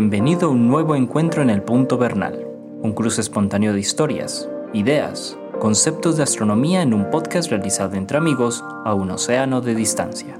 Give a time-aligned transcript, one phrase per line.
[0.00, 2.46] Bienvenido a un nuevo encuentro en el Punto Bernal,
[2.80, 8.64] un cruce espontáneo de historias, ideas, conceptos de astronomía en un podcast realizado entre amigos
[8.86, 10.38] a un océano de distancia.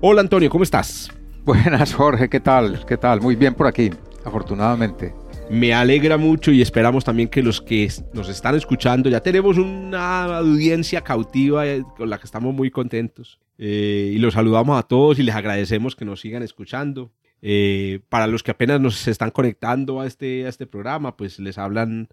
[0.00, 1.10] Hola Antonio, ¿cómo estás?
[1.44, 2.86] Buenas Jorge, ¿qué tal?
[2.86, 3.20] ¿Qué tal?
[3.20, 3.90] Muy bien por aquí,
[4.24, 5.14] afortunadamente.
[5.50, 10.38] Me alegra mucho y esperamos también que los que nos están escuchando, ya tenemos una
[10.38, 13.40] audiencia cautiva eh, con la que estamos muy contentos.
[13.58, 17.12] Eh, y los saludamos a todos y les agradecemos que nos sigan escuchando.
[17.42, 21.58] Eh, para los que apenas nos están conectando a este, a este programa, pues les
[21.58, 22.08] hablan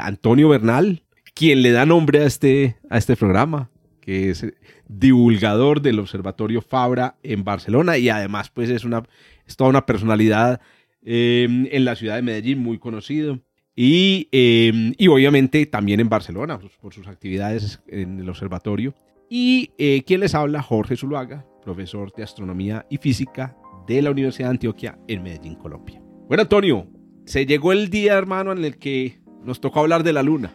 [0.00, 1.02] Antonio Bernal,
[1.34, 3.70] quien le da nombre a este, a este programa,
[4.00, 4.46] que es
[4.86, 9.02] divulgador del Observatorio Fabra en Barcelona y además pues es, una,
[9.46, 10.60] es toda una personalidad
[11.04, 13.40] Em, en la ciudad de Medellín, muy conocido.
[13.74, 18.94] Y, em, y obviamente también en Barcelona, pues, por sus actividades en el observatorio.
[19.28, 24.48] Y eh, quien les habla, Jorge Zuluaga, profesor de astronomía y física de la Universidad
[24.48, 26.02] de Antioquia en Medellín, Colombia.
[26.28, 26.86] Bueno, Antonio,
[27.24, 30.54] se llegó el día, hermano, en el que nos tocó hablar de la luna.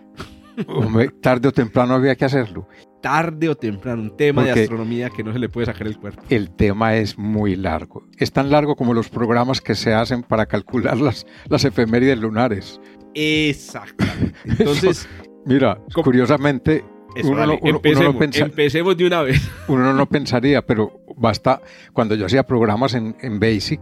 [1.22, 2.68] tarde o temprano había que hacerlo
[3.02, 6.22] tarde o temprano, un tema de astronomía que no se le puede sacar el cuerpo.
[6.30, 8.08] El tema es muy largo.
[8.17, 12.80] Es tan largo como los programas que se hacen para calcular las, las efemérides lunares.
[13.14, 14.06] Exacto.
[14.45, 15.08] Entonces,
[15.45, 16.84] mira, curiosamente,
[17.23, 19.42] uno, empecemos, de una vez.
[19.68, 21.62] Uno no pensaría, pero basta,
[21.94, 23.81] cuando yo hacía programas en, en Basic,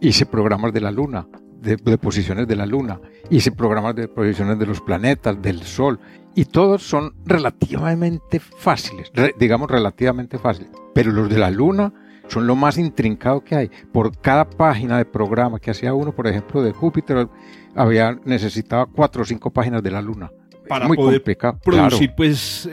[0.00, 1.28] hice programas de la Luna,
[1.62, 5.98] de, de, posiciones de la Luna, hice programas de posiciones de los planetas, del Sol,
[6.34, 10.70] y todos son relativamente fáciles, digamos relativamente fáciles.
[10.94, 11.92] Pero los de la Luna
[12.28, 13.70] son lo más intrincado que hay.
[13.92, 17.28] Por cada página de programa que hacía uno, por ejemplo, de Júpiter,
[17.74, 20.30] había necesitaba cuatro o cinco páginas de la Luna.
[20.68, 21.22] Para muy poder
[21.62, 22.68] producir pues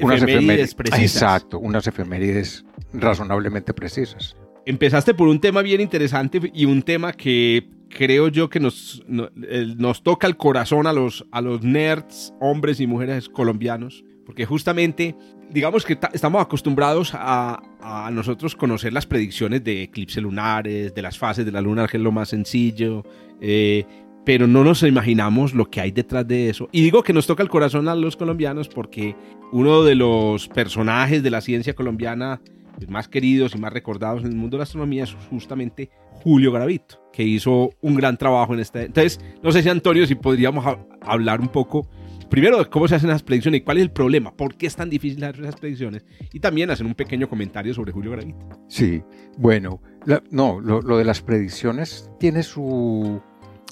[0.00, 1.00] unas efemérides precisas.
[1.00, 4.36] Exacto, unas efemérides razonablemente precisas.
[4.66, 10.02] Empezaste por un tema bien interesante y un tema que creo yo que nos, nos
[10.02, 15.16] toca el corazón a los, a los nerds, hombres y mujeres colombianos, porque justamente,
[15.50, 21.18] digamos que estamos acostumbrados a, a, nosotros conocer las predicciones de eclipses lunares, de las
[21.18, 23.04] fases de la luna, que es lo más sencillo,
[23.40, 23.84] eh,
[24.24, 26.68] pero no nos imaginamos lo que hay detrás de eso.
[26.72, 29.16] Y digo que nos toca el corazón a los colombianos porque
[29.50, 32.40] uno de los personajes de la ciencia colombiana
[32.88, 35.90] más queridos y más recordados en el mundo de la astronomía es justamente
[36.22, 38.84] Julio Gravito, que hizo un gran trabajo en este.
[38.84, 40.64] Entonces, no sé si Antonio, si podríamos
[41.00, 41.88] hablar un poco
[42.30, 44.76] primero de cómo se hacen las predicciones y cuál es el problema, por qué es
[44.76, 48.48] tan difícil hacer esas predicciones y también hacer un pequeño comentario sobre Julio Gravito.
[48.68, 49.02] Sí,
[49.36, 49.82] bueno,
[50.30, 53.20] no, lo, de las predicciones tiene su,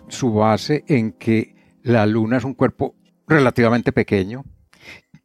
[0.09, 4.45] su base en que la Luna es un cuerpo relativamente pequeño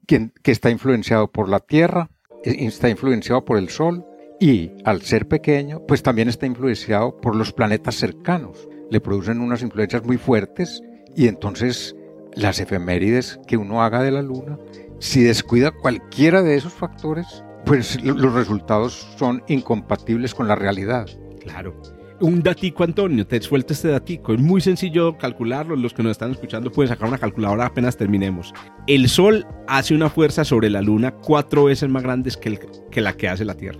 [0.05, 2.09] que, que está influenciado por la Tierra,
[2.43, 4.05] está influenciado por el Sol
[4.43, 8.67] y al ser pequeño, pues también está influenciado por los planetas cercanos.
[8.91, 10.81] Le producen unas influencias muy fuertes
[11.15, 11.95] y entonces
[12.35, 14.59] las efemérides que uno haga de la Luna,
[14.99, 17.25] si descuida cualquiera de esos factores,
[17.65, 21.07] pues los resultados son incompatibles con la realidad.
[21.39, 21.81] Claro.
[22.19, 24.33] Un datico, Antonio, te suelto este datico.
[24.33, 25.77] Es muy sencillo calcularlo.
[25.77, 28.53] Los que nos están escuchando pueden sacar una calculadora apenas terminemos.
[28.87, 32.59] El Sol hace una fuerza sobre la Luna cuatro veces más grande que,
[32.91, 33.79] que la que hace la Tierra.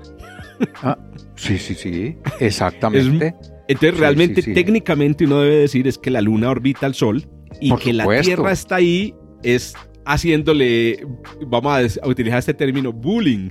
[0.83, 0.97] Ah,
[1.35, 3.35] sí, sí, sí, exactamente.
[3.67, 7.27] entonces, realmente, técnicamente, uno debe decir es que la Luna orbita al Sol
[7.61, 9.13] y que la Tierra está ahí,
[9.43, 9.73] es
[10.05, 11.05] haciéndole,
[11.47, 13.49] vamos a, utilizar este término, bullying.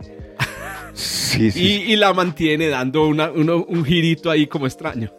[0.94, 1.84] Sí, sí.
[1.88, 5.10] Y, la mantiene dando un girito ahí como extraño.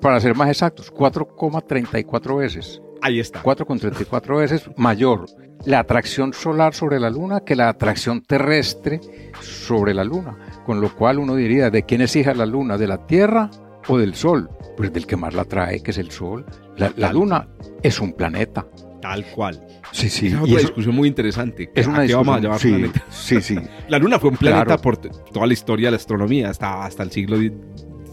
[0.00, 2.82] para ser más exactos, 4,34 veces.
[3.00, 3.42] Ahí está.
[3.42, 5.26] 4,34 veces mayor
[5.64, 9.00] la atracción solar sobre la Luna que la atracción terrestre
[9.40, 10.36] sobre la Luna.
[10.64, 12.78] Con lo cual uno diría, ¿de quién es hija la luna?
[12.78, 13.50] ¿De la Tierra
[13.88, 14.48] o del Sol?
[14.76, 16.44] Pues del que más la trae, que es el Sol.
[16.76, 17.48] La, luna
[17.82, 18.66] es un planeta.
[19.00, 19.60] Tal cual.
[19.90, 20.28] Sí, sí.
[20.28, 21.70] Es una discusión muy interesante.
[21.74, 23.58] Es una vamos a llevar sí, sí, sí.
[23.88, 27.10] La luna fue un planeta por toda la historia de la astronomía, hasta, hasta el
[27.10, 27.58] siglo XIX,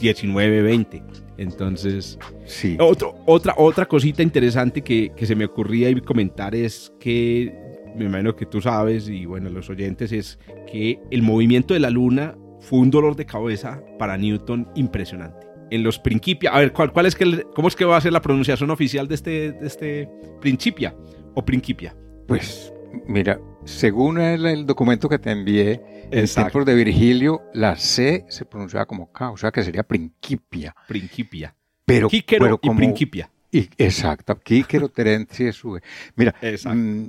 [0.01, 1.04] XX.
[1.38, 2.75] Entonces, sí.
[2.80, 8.45] otra, otra cosita interesante que, que se me ocurría comentar es que me imagino que
[8.45, 10.39] tú sabes y bueno, los oyentes, es
[10.71, 15.47] que el movimiento de la luna fue un dolor de cabeza para Newton impresionante.
[15.71, 18.12] En los Principia, a ver, ¿cuál, cuál es que, ¿cómo es que va a ser
[18.12, 20.09] la pronunciación oficial de este, de este
[20.41, 20.95] Principia
[21.36, 21.95] o Principia?
[22.27, 22.74] Pues
[23.07, 25.81] mira, según el, documento que te envié,
[26.12, 30.75] en tiempos de Virgilio, la C se pronunciaba como K, o sea que sería Principia.
[30.88, 31.56] Principia.
[31.86, 33.30] Pero, pero como, y Principia.
[33.51, 35.81] Y, exacto, Quíquero, Terencio, sube.
[36.15, 37.03] Mira, mm,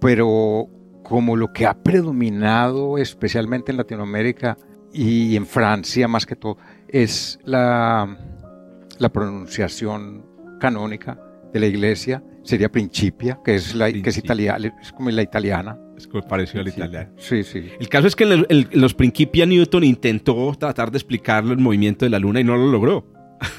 [0.00, 0.68] pero
[1.02, 4.56] como lo que ha predominado especialmente en Latinoamérica
[4.92, 6.56] y en Francia más que todo
[6.88, 8.16] es la,
[8.98, 10.24] la pronunciación
[10.60, 11.18] canónica
[11.52, 15.78] de la iglesia sería Principia, que es, la, que es, italiana, es como la italiana.
[15.96, 17.10] Es como parecido a la italiana.
[17.16, 17.70] Sí, sí.
[17.78, 22.10] El caso es que en, los Principia Newton intentó tratar de explicar el movimiento de
[22.10, 23.06] la luna y no lo logró.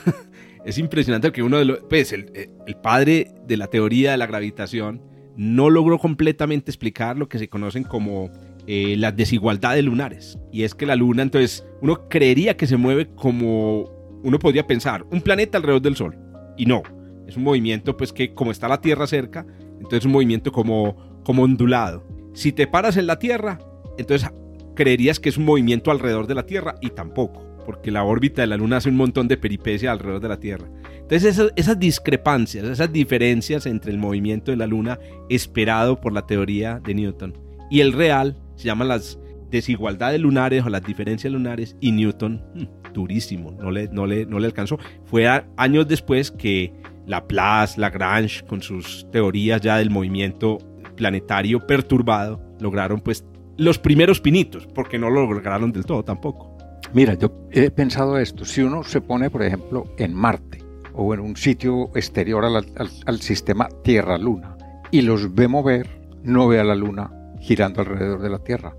[0.66, 1.80] es impresionante que uno de los...
[1.90, 2.32] Pues el,
[2.66, 5.02] el padre de la teoría de la gravitación
[5.38, 8.30] no logró completamente explicar lo que se conocen como
[8.68, 10.40] eh, las desigualdades lunares.
[10.52, 13.96] Y es que la luna, entonces, uno creería que se mueve como
[14.26, 16.18] uno podría pensar, un planeta alrededor del Sol.
[16.58, 16.82] Y no,
[17.28, 21.22] es un movimiento pues que como está la Tierra cerca, entonces es un movimiento como,
[21.24, 22.04] como ondulado.
[22.34, 23.60] Si te paras en la Tierra,
[24.00, 24.28] entonces
[24.76, 28.48] creerías que es un movimiento alrededor de la Tierra y tampoco, porque la órbita de
[28.48, 30.68] la Luna hace un montón de peripecias alrededor de la Tierra.
[31.08, 34.98] Entonces esas, discrepancias, esas diferencias entre el movimiento de la Luna
[35.30, 37.38] esperado por la teoría de Newton
[37.70, 39.20] y el real se llaman las
[39.52, 44.40] desigualdades lunares o las diferencias lunares y Newton, hmm, durísimo, no le, no, le, no
[44.40, 44.80] le alcanzó.
[45.06, 46.74] Fue años después que
[47.06, 50.58] Laplace, Lagrange, con sus teorías ya del movimiento
[50.96, 53.24] planetario perturbado, lograron pues
[53.58, 56.58] los primeros pinitos, porque no lo lograron del todo tampoco.
[56.96, 60.65] Mira, yo he pensado esto, si uno se pone, por ejemplo, en Marte
[60.96, 64.58] o en un sitio exterior al, sistema Tierra-Luna
[64.92, 65.90] y los ve mover,
[66.24, 68.76] no ve a la Luna girando alrededor de la Tierra.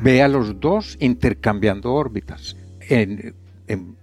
[0.00, 2.56] Ve a los dos intercambiando órbitas.
[2.80, 3.34] En,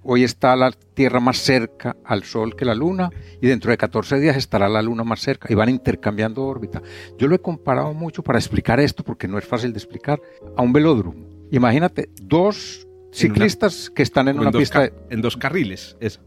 [0.04, 3.10] hoy está la Tierra más cerca al Sol que la Luna
[3.42, 6.82] y dentro de 14 días estará la Luna más cerca y van intercambiando órbita.
[7.18, 10.22] Yo lo he comparado mucho para explicar esto porque no es fácil de explicar
[10.58, 11.26] a un velódromo.
[11.52, 16.20] Imagínate dos ciclistas que están en una pista en dos carriles, eso.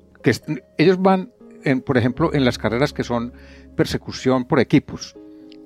[0.79, 1.33] Ellos van,
[1.85, 3.33] por ejemplo, en las carreras que son
[3.77, 5.17] persecución por equipos.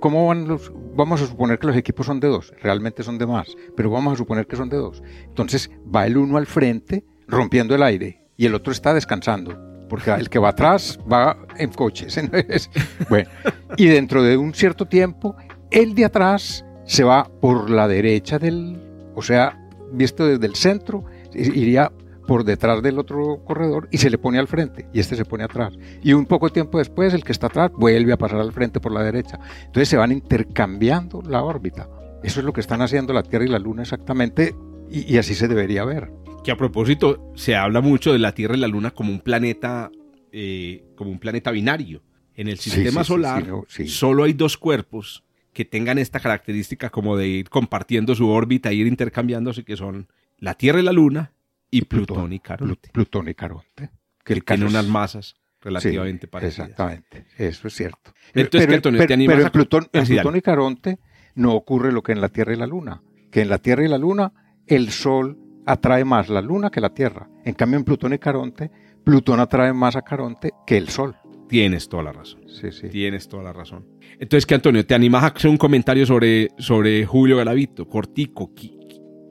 [0.01, 3.27] ¿Cómo van los, vamos a suponer que los equipos son de dos, realmente son de
[3.27, 5.03] más, pero vamos a suponer que son de dos.
[5.25, 10.11] Entonces va el uno al frente rompiendo el aire y el otro está descansando, porque
[10.12, 12.19] el que va atrás va en coches.
[13.11, 13.29] bueno,
[13.77, 15.37] y dentro de un cierto tiempo,
[15.71, 18.81] el de atrás se va por la derecha del,
[19.15, 21.05] o sea, visto desde el centro,
[21.35, 21.93] iría
[22.31, 25.43] por detrás del otro corredor y se le pone al frente y este se pone
[25.43, 25.77] atrás.
[26.00, 28.93] Y un poco tiempo después el que está atrás vuelve a pasar al frente por
[28.93, 29.41] la derecha.
[29.62, 31.88] Entonces se van intercambiando la órbita.
[32.23, 34.55] Eso es lo que están haciendo la Tierra y la Luna exactamente
[34.88, 36.12] y así se debería ver
[36.44, 39.91] que a propósito se habla mucho de la Tierra y la Luna como un planeta,
[40.31, 42.00] eh, como un planeta binario.
[42.37, 43.44] En el sistema solar
[43.87, 48.87] solo hay dos cuerpos que tengan esta característica como de ir compartiendo su órbita, ir
[48.87, 50.06] intercambiándose, que son
[50.38, 51.33] la Tierra y la Luna
[51.70, 52.90] y Plutón, y Caronte.
[52.93, 53.90] Plutón y Caronte.
[54.25, 56.70] Que, que tienen unas masas relativamente parecidas.
[56.70, 58.12] Exactamente, eso es cierto.
[58.34, 60.99] Entonces, pero, en Plutón, en Plutón y Caronte
[61.34, 63.88] no ocurre lo que en la Tierra y la Luna, que en la Tierra y
[63.88, 64.32] la Luna
[64.67, 67.28] el Sol atrae más la Luna que la Tierra.
[67.44, 68.70] En cambio, en Plutón y Caronte,
[69.05, 71.16] Plutón atrae más a Caronte que el Sol.
[71.49, 72.43] Tienes toda la razón.
[72.49, 72.88] Sí, sí.
[72.88, 73.84] Tienes toda la razón.
[74.20, 77.88] Entonces, que Antonio, ¿te animas a hacer un comentario sobre, sobre Julio Galavito?
[77.88, 78.52] Cortico,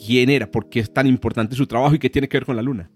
[0.03, 0.49] ¿quién era?
[0.49, 2.89] ¿Por qué es tan importante su trabajo y qué tiene que ver con la Luna?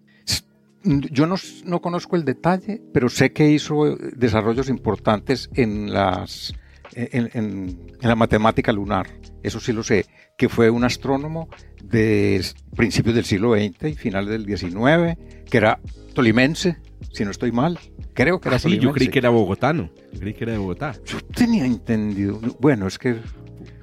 [0.83, 1.35] Yo no,
[1.65, 6.53] no conozco el detalle, pero sé que hizo desarrollos importantes en, las,
[6.93, 9.07] en, en la matemática lunar.
[9.43, 10.05] Eso sí lo sé,
[10.37, 11.47] que fue un astrónomo
[11.83, 12.43] de
[12.75, 15.17] principios del siglo XX y finales del XIX,
[15.49, 15.79] que era
[16.13, 16.77] tolimense,
[17.11, 17.79] si no estoy mal.
[18.13, 19.89] Creo que era ah, sí, yo creí que era bogotano.
[20.11, 20.95] Yo creí que era de Bogotá.
[21.05, 22.39] Yo tenía entendido.
[22.59, 23.17] Bueno, es que.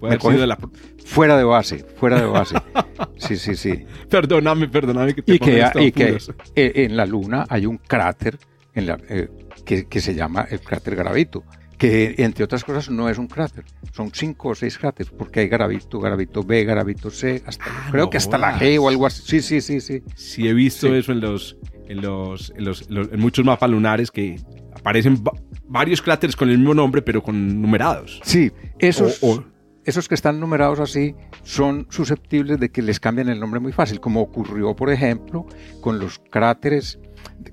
[0.03, 0.59] La...
[1.05, 2.57] Fuera de base, fuera de base.
[3.17, 3.85] sí, sí, sí.
[4.09, 6.19] Perdóname, perdóname que te Y que, y que
[6.55, 8.39] eh, en la Luna hay un cráter
[8.75, 9.29] en la, eh,
[9.65, 11.45] que, que se llama el cráter Garavito
[11.81, 15.49] que entre otras cosas no es un cráter, son cinco o seis cráteres, porque hay
[15.49, 19.23] Garavito, Garavito B, Garavito C, hasta, ah, creo que hasta la G o algo así.
[19.25, 20.03] Sí, sí, sí, sí.
[20.15, 21.57] Sí he visto eso en los,
[21.89, 24.37] en los, en los, en muchos mapas lunares que
[24.75, 25.25] aparecen
[25.67, 28.21] varios cráteres con el mismo nombre, pero con numerados.
[28.25, 29.19] Sí, esos,
[29.91, 34.01] esos que están numerados así son susceptibles de que les cambien el nombre muy fácil,
[34.01, 35.47] como ocurrió, por ejemplo,
[35.81, 36.99] con los cráteres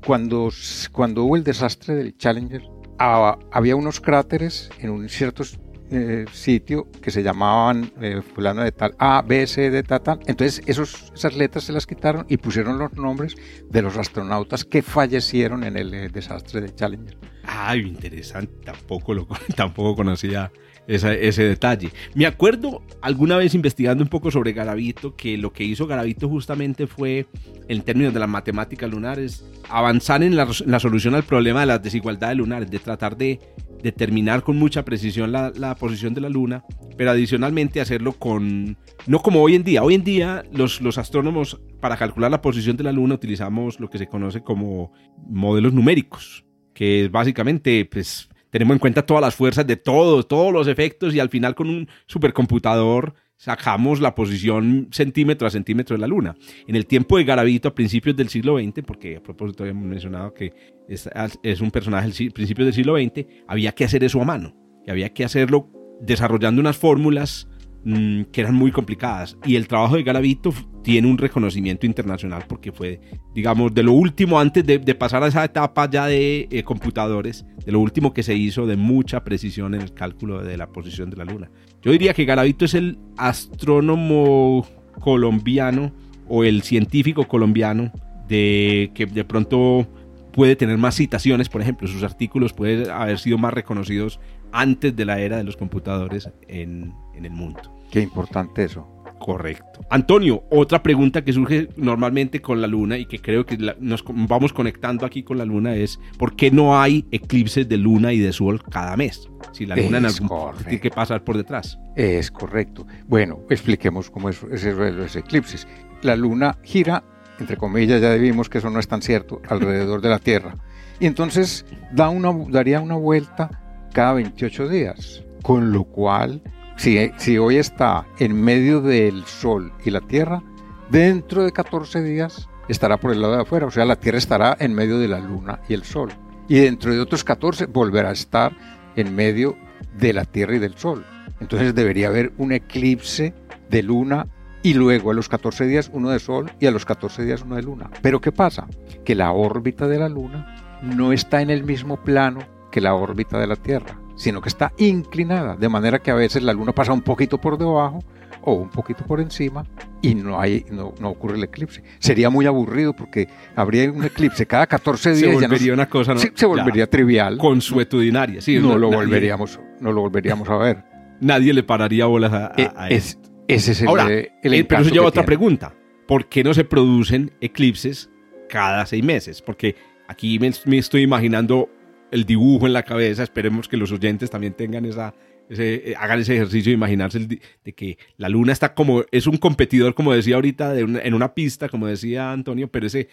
[0.06, 0.50] cuando,
[0.92, 2.62] cuando hubo el desastre del Challenger
[3.00, 5.44] había unos cráteres en un cierto
[5.90, 10.20] eh, sitio que se llamaban eh, fulano de tal A, B, C, de tal, tal.
[10.26, 13.36] Entonces esos, esas letras se las quitaron y pusieron los nombres
[13.70, 17.18] de los astronautas que fallecieron en el eh, desastre de Challenger.
[17.44, 18.54] Ay, interesante.
[18.66, 20.52] Tampoco, lo, tampoco conocía
[20.88, 21.92] ese detalle.
[22.16, 26.88] Me acuerdo alguna vez investigando un poco sobre Garavito que lo que hizo Garavito justamente
[26.88, 27.28] fue,
[27.68, 32.38] en términos de las matemáticas lunares, avanzar en la, solución al problema de las desigualdades
[32.38, 33.40] lunares, de tratar de
[33.84, 36.64] determinar con mucha precisión la, la, posición de la luna,
[36.96, 41.62] pero adicionalmente hacerlo con, no como hoy en día, hoy en día los, los astrónomos
[41.80, 44.94] para calcular la posición de la luna utilizamos lo que se conoce como
[45.28, 50.54] modelos numéricos, que es básicamente pues tenemos en cuenta todas las fuerzas de todos, todos
[50.54, 56.02] los efectos y al final con un supercomputador sacamos la posición centímetro a centímetro de
[56.02, 56.36] la Luna.
[56.68, 60.34] En el tiempo de Garavito, a principios del siglo XX, porque a propósito habíamos mencionado
[60.34, 60.54] que
[60.88, 64.92] es, un personaje del principio del siglo XX, había que hacer eso a mano, y
[64.92, 65.70] había que hacerlo
[66.02, 67.48] desarrollando unas fórmulas
[67.84, 69.38] Mm, que eran muy complicadas.
[69.46, 70.54] Y el trabajo de Garavito
[70.84, 73.00] tiene un reconocimiento internacional porque fue,
[73.34, 77.72] digamos, de lo último antes de, pasar a esa etapa ya de eh, computadores, de
[77.72, 81.18] lo último que se hizo de mucha precisión en el cálculo de la posición de
[81.18, 81.50] la Luna.
[81.82, 84.68] Yo diría que Garavito es el astrónomo
[85.00, 85.94] colombiano
[86.28, 87.92] o el científico colombiano
[88.28, 89.88] de que de pronto
[90.34, 94.20] puede tener más citaciones, por ejemplo, sus artículos pueden haber sido más reconocidos
[94.52, 97.62] antes de la era de los computadores en, en el mundo.
[97.92, 98.98] Qué importante eso.
[99.20, 99.82] Correcto.
[99.90, 104.54] Antonio, otra pregunta que surge normalmente con la luna y que creo que nos vamos
[104.54, 108.32] conectando aquí con la luna es ¿por qué no hay eclipses de luna y de
[108.32, 109.28] sol cada mes?
[109.52, 111.80] Si la luna en algún momento tiene que pasar por detrás.
[111.96, 112.86] Es correcto.
[113.08, 115.68] Bueno, expliquemos cómo es, es, los eclipses.
[116.04, 117.04] La luna gira,
[117.40, 120.56] entre comillas, ya vimos que eso no es tan cierto, alrededor de la Tierra.
[121.00, 126.42] Y entonces da una, daría una vuelta cada 28 días, con lo cual
[126.78, 130.44] si, hoy está en medio del Sol y la Tierra,
[130.92, 134.56] dentro de 14 días estará por el lado de afuera, o sea, la Tierra estará
[134.60, 136.10] en medio de la Luna y el Sol.
[136.48, 138.56] Y dentro de otros 14 volverá a estar
[138.96, 139.58] en medio
[139.98, 141.04] de la Tierra y del Sol.
[141.40, 143.34] Entonces debería haber un eclipse
[143.70, 144.28] de Luna
[144.62, 147.56] y luego a los 14 días uno de Sol y a los 14 días uno
[147.56, 147.90] de Luna.
[148.02, 148.68] Pero ¿qué pasa?
[149.04, 152.40] Que la órbita de la Luna no está en el mismo plano
[152.72, 156.44] que la órbita de la Tierra sino que está inclinada, de manera que a veces
[156.44, 158.04] la luna pasa un poquito por debajo
[158.42, 159.64] o un poquito por encima
[160.02, 161.84] y no, hay, no, ocurre el eclipse.
[162.00, 165.20] Sería muy aburrido porque habría un eclipse cada 14 días.
[165.20, 166.20] Se volvería una cosa, ¿no?
[166.20, 167.38] se volvería trivial.
[167.38, 168.60] Consuetudinaria, sí.
[168.60, 170.84] No, lo volveríamos, no lo volveríamos a ver.
[171.22, 174.92] Nadie le pararía bolas a, a, es, Ese es el, Ahora, el, eh, Pero eso
[174.92, 175.74] lleva otra pregunta.
[176.08, 178.10] ¿Por qué no se producen eclipses
[178.50, 179.42] cada seis meses?
[179.42, 179.76] Porque
[180.08, 181.70] aquí me estoy imaginando
[182.12, 183.24] el dibujo en la cabeza.
[183.24, 185.14] Esperemos que los oyentes también tengan esa,
[185.50, 189.38] ese, eh, hagan ese ejercicio de imaginarse de que la luna está como, es un
[189.38, 193.08] competidor, como decía ahorita, en una pista, como decía Antonio, pero ese,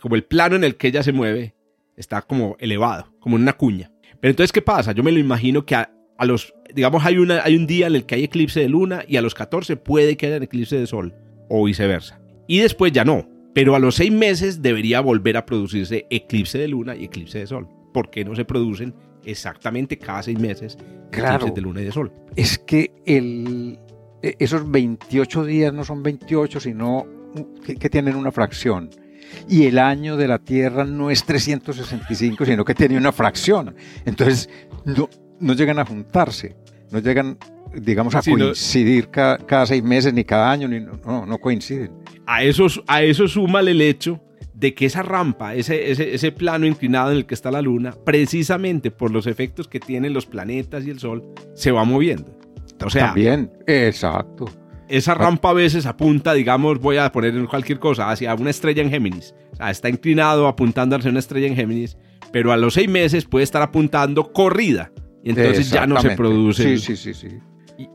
[0.00, 1.54] como el plano en el que ella se mueve
[1.96, 3.90] está como elevado, como en una cuña.
[4.20, 4.92] Pero entonces, ¿qué pasa?
[4.92, 5.90] Yo me lo imagino que a,
[6.24, 9.16] los, digamos, hay, una, hay un día en el que hay eclipse de luna y
[9.16, 11.14] a los 14 puede que haya eclipse de sol
[11.48, 12.20] o viceversa.
[12.46, 13.28] Y después ya no.
[13.54, 17.46] Pero a los seis meses debería volver a producirse eclipse de luna y eclipse de
[17.46, 20.76] sol por qué no se producen exactamente cada seis meses
[21.10, 22.12] claro, de luna y de sol.
[22.36, 23.78] Es que el,
[24.20, 27.06] e, esos 28 días no son 28, sino
[27.64, 28.90] que, tienen una fracción.
[29.48, 33.74] Y el año de la Tierra no es 365, sino que tiene una fracción.
[34.04, 34.50] Entonces,
[34.84, 35.08] no,
[35.40, 36.54] no llegan a juntarse,
[36.90, 37.38] no llegan,
[37.74, 41.92] digamos, a coincidir cada, seis meses, ni cada año, ni, no, no coinciden.
[42.26, 44.20] A eso, a eso suma el hecho
[44.56, 48.90] de que esa rampa, ese, ese, plano inclinado en el que está la Luna, precisamente
[48.90, 51.22] por los efectos que tienen los planetas y el Sol,
[51.54, 52.38] se va moviendo.
[52.82, 54.46] O sea, También, exacto.
[54.88, 58.90] Esa rampa a veces apunta, digamos, voy a poner cualquier cosa, hacia una estrella en
[58.90, 59.34] Géminis.
[59.52, 61.98] O sea, está inclinado apuntando hacia una estrella en Géminis,
[62.32, 64.90] pero a los seis meses puede estar apuntando corrida.
[65.22, 66.78] Y entonces ya no se produce.
[66.78, 67.38] Sí, sí, sí, sí.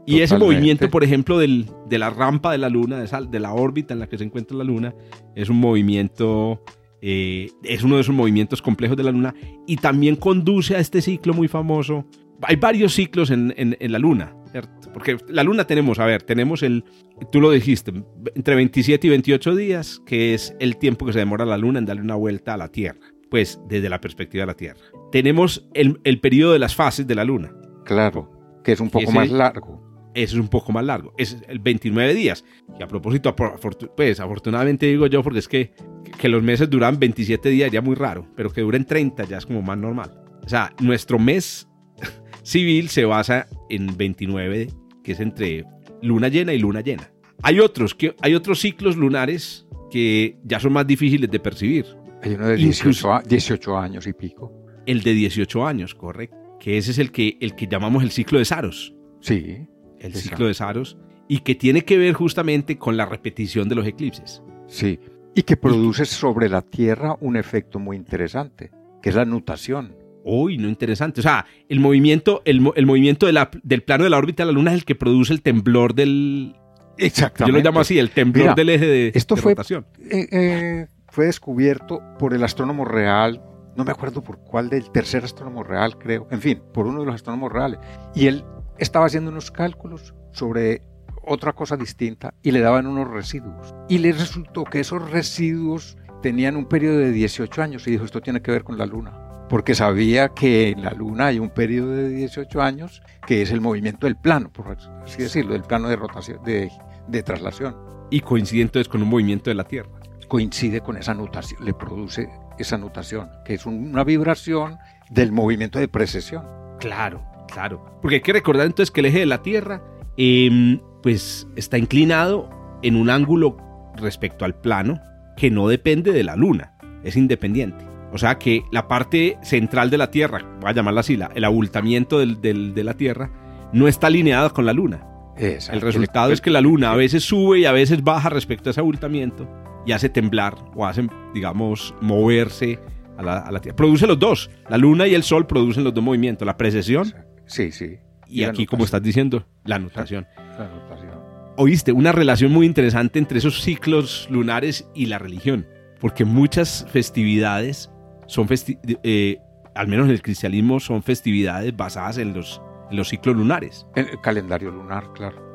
[0.06, 3.54] Y, ese movimiento, por ejemplo, del, de la rampa de la Luna, de, de, la
[3.54, 4.94] órbita en la que se encuentra la Luna,
[5.36, 6.62] es un movimiento,
[7.02, 9.34] eh, es uno de esos movimientos complejos de la Luna
[9.68, 12.06] y también conduce a este ciclo muy famoso.
[12.44, 14.92] Hay varios ciclos en, en, la Luna, ¿cierto?
[14.94, 16.84] Porque la Luna tenemos, a ver, tenemos el,
[17.32, 17.92] tú lo dijiste,
[18.36, 21.86] entre 27 y 28 días, que es el tiempo que se demora la Luna en
[21.86, 24.80] darle una vuelta a la Tierra, pues desde la perspectiva de la Tierra.
[25.12, 27.54] Tenemos el, el periodo de las fases de la Luna.
[27.86, 28.31] Claro
[28.64, 29.92] que es un poco más largo.
[30.14, 31.14] Ese es un poco más largo.
[31.18, 32.44] Es el 29 días.
[32.78, 35.74] Y a propósito, pues afortunadamente digo yo, porque es que,
[36.18, 39.46] que los meses duran 27 días ya muy raro, pero que duren 30 ya es
[39.46, 40.12] como más normal.
[40.44, 41.70] O sea, nuestro mes
[42.44, 44.70] civil se basa en 29,
[45.04, 45.66] que es entre
[46.02, 47.12] luna llena y luna llena.
[47.44, 51.86] Hay otros, que, hay otros ciclos lunares que ya son más difíciles de percibir.
[52.22, 54.52] Hay uno de 18, 18 años y pico.
[54.86, 58.38] El de 18 años, correcto que ese es el que, el que llamamos el ciclo
[58.38, 58.94] de Saros.
[59.20, 59.68] Sí.
[60.00, 60.96] El ciclo de Saros.
[61.28, 64.44] Y que tiene que ver justamente con la repetición de los eclipses.
[64.68, 65.00] Sí.
[65.34, 68.70] Y que produce sobre la Tierra un efecto muy interesante,
[69.02, 69.96] que es la nutación.
[70.24, 71.22] Uy, no interesante.
[71.22, 74.52] O sea, el movimiento, el, el movimiento de la- del plano de la órbita de
[74.52, 76.54] la Luna es el que produce el temblor del...
[76.98, 77.58] Yo Exactamente.
[77.60, 79.88] lo llamo así, el temblor Mira, del eje de, esto de fue- rotación.
[80.12, 83.42] Eh, eh, fue descubierto por el astrónomo real,
[83.76, 87.06] no me acuerdo por cuál del tercer astrónomo real, creo, en fin, por uno de
[87.06, 87.80] los astrónomos reales.
[88.14, 88.44] Y él
[88.78, 90.82] estaba haciendo unos cálculos sobre
[91.24, 93.76] otra cosa distinta y le daban unos residuos.
[93.88, 98.22] Y le resultó que esos residuos tenían un periodo de 18 años y dijo, esto
[98.22, 99.14] tiene que ver con la Luna.
[99.50, 103.62] Porque sabía que en la Luna hay un periodo de 18 años que es el
[103.62, 106.72] movimiento del plano, por así decirlo, del plano de rotación, de,
[107.08, 107.76] de traslación
[108.10, 109.90] Y coincide entonces con un movimiento de la Tierra.
[110.28, 114.78] coincide con esa nutación, le produce esa nutación, que es un- una vibración
[115.10, 116.44] del movimiento de precesión.
[116.80, 117.84] Claro, claro.
[118.02, 119.82] Porque hay que recordar entonces que el eje de la Tierra
[120.18, 122.50] em, pues está inclinado
[122.84, 123.58] en un ángulo
[123.98, 125.00] respecto al plano
[125.38, 127.86] que no depende de la Luna, es independiente.
[128.12, 131.46] O sea que la parte central de la Tierra, voy a llamarla así, la- el
[131.46, 133.32] abultamiento del- del- de la Tierra,
[133.74, 135.08] no está alineada con la Luna.
[135.38, 135.78] Exacto.
[135.78, 138.72] El resultado es que la Luna a veces sube y a veces baja respecto a
[138.72, 139.48] ese abultamiento
[139.86, 142.80] y hace temblar o hace, digamos, moverse
[143.18, 143.76] a la, a la Tierra.
[143.76, 144.50] Produce los dos.
[144.70, 147.14] La Luna y el Sol producen los dos movimientos, la precesión
[147.46, 147.98] Sí, sí.
[148.28, 150.26] y aquí, como estás diciendo, la nutación.
[150.58, 151.12] la nutación.
[151.58, 155.68] Oíste, una relación muy interesante entre esos ciclos lunares y la religión,
[156.00, 157.92] porque muchas festividades
[158.28, 159.38] son, festi- eh,
[159.76, 163.86] al menos en el cristianismo, son festividades basadas en los, en los ciclos lunares.
[163.96, 165.51] El, el calendario lunar, claro.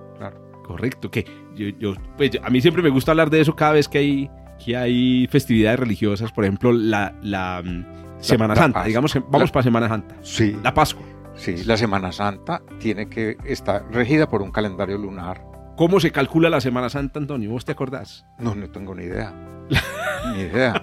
[0.66, 3.88] Correcto, que yo, yo- pues, a mí siempre me gusta hablar de eso cada vez
[3.88, 4.30] que hay,
[4.64, 7.85] que hay festividades religiosas, por ejemplo, la, la, mm,
[8.18, 11.04] Semana la Santa, digamos que vamos La- para Semana Santa, Sí, la Pascua.
[11.37, 15.42] sí, la Semana Santa tiene que estar regida por un calendario lunar.
[15.76, 17.50] ¿Cómo se calcula la Semana Santa, Antonio?
[17.50, 18.25] ¿Vos te acordás?
[18.38, 19.32] No, no tengo ni idea.
[20.35, 20.82] ni idea.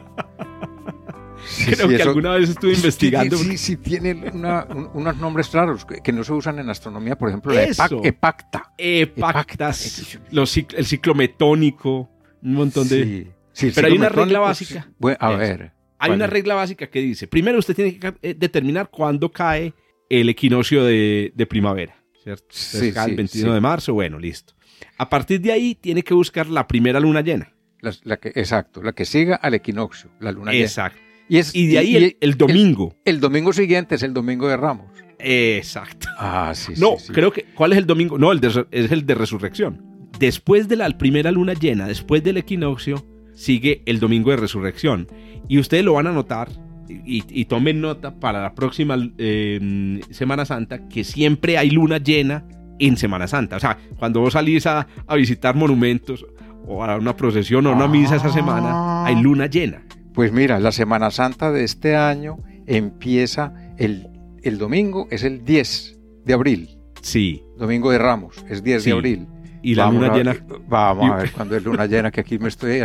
[1.46, 3.38] Sí, Creo sí, que eso- alguna vez estuve investigando.
[3.38, 7.18] Sí, sí, tiene una- un- unos nombres raros que, que no se usan en astronomía,
[7.18, 8.01] por ejemplo, la Eso.
[8.03, 8.74] epacta.
[8.77, 9.82] Epactas,
[10.18, 10.29] Epacta.
[10.32, 12.10] los el ciclo metónico,
[12.42, 13.32] un montón de...
[13.51, 14.90] Sí, Pero hay una regla básica.
[14.98, 15.38] Bueno, a Eso.
[15.40, 15.62] ver.
[16.00, 16.32] Hay ¿cuál una es?
[16.32, 19.74] regla básica que dice, primero usted tiene que eh, determinar cuándo cae
[20.10, 22.44] el equinoccio de, de primavera, ¿cierto?
[22.50, 23.53] Entonces, cae el sí, 21 sí.
[23.53, 24.53] de marzo, bueno, listo.
[24.98, 27.53] A partir de ahí tiene que buscar la primera luna llena.
[27.79, 30.64] La, la que, exacto, la que siga al equinoccio, la luna llena.
[30.66, 31.00] Exacto.
[31.29, 32.96] Y, es, Y de ahí el, el domingo.
[33.05, 34.88] el domingo siguiente es el domingo de Ramos.
[35.20, 36.07] Exacto.
[36.18, 37.14] Ah, sí, No, sí, sí.
[37.14, 37.46] creo que.
[37.55, 38.18] ¿Cuál es el domingo?
[38.18, 39.81] No, el de- es el de resurrección.
[40.20, 45.07] Después de la primera luna llena, después del equinoccio, sigue el domingo de resurrección.
[45.48, 46.50] Y ustedes lo van a notar
[46.90, 52.46] y, y tomen nota para la próxima eh, Semana Santa que siempre hay luna llena
[52.79, 53.55] en Semana Santa.
[53.57, 56.25] O sea, cuando vos salís a, a visitar monumentos
[56.68, 59.83] o a una procesión o a una misa esa semana, hay luna llena.
[60.14, 64.08] Pues mira, la Semana Santa de este año empieza el,
[64.44, 66.70] el domingo, es el 10 de abril.
[67.02, 67.44] Sí.
[67.58, 68.90] Domingo de Ramos, es 10 Sí.
[68.92, 69.28] de abril.
[69.62, 70.36] Y la Vamos luna a- llena.
[70.68, 72.82] Vamos a ver cuándo es luna llena, que aquí me estoy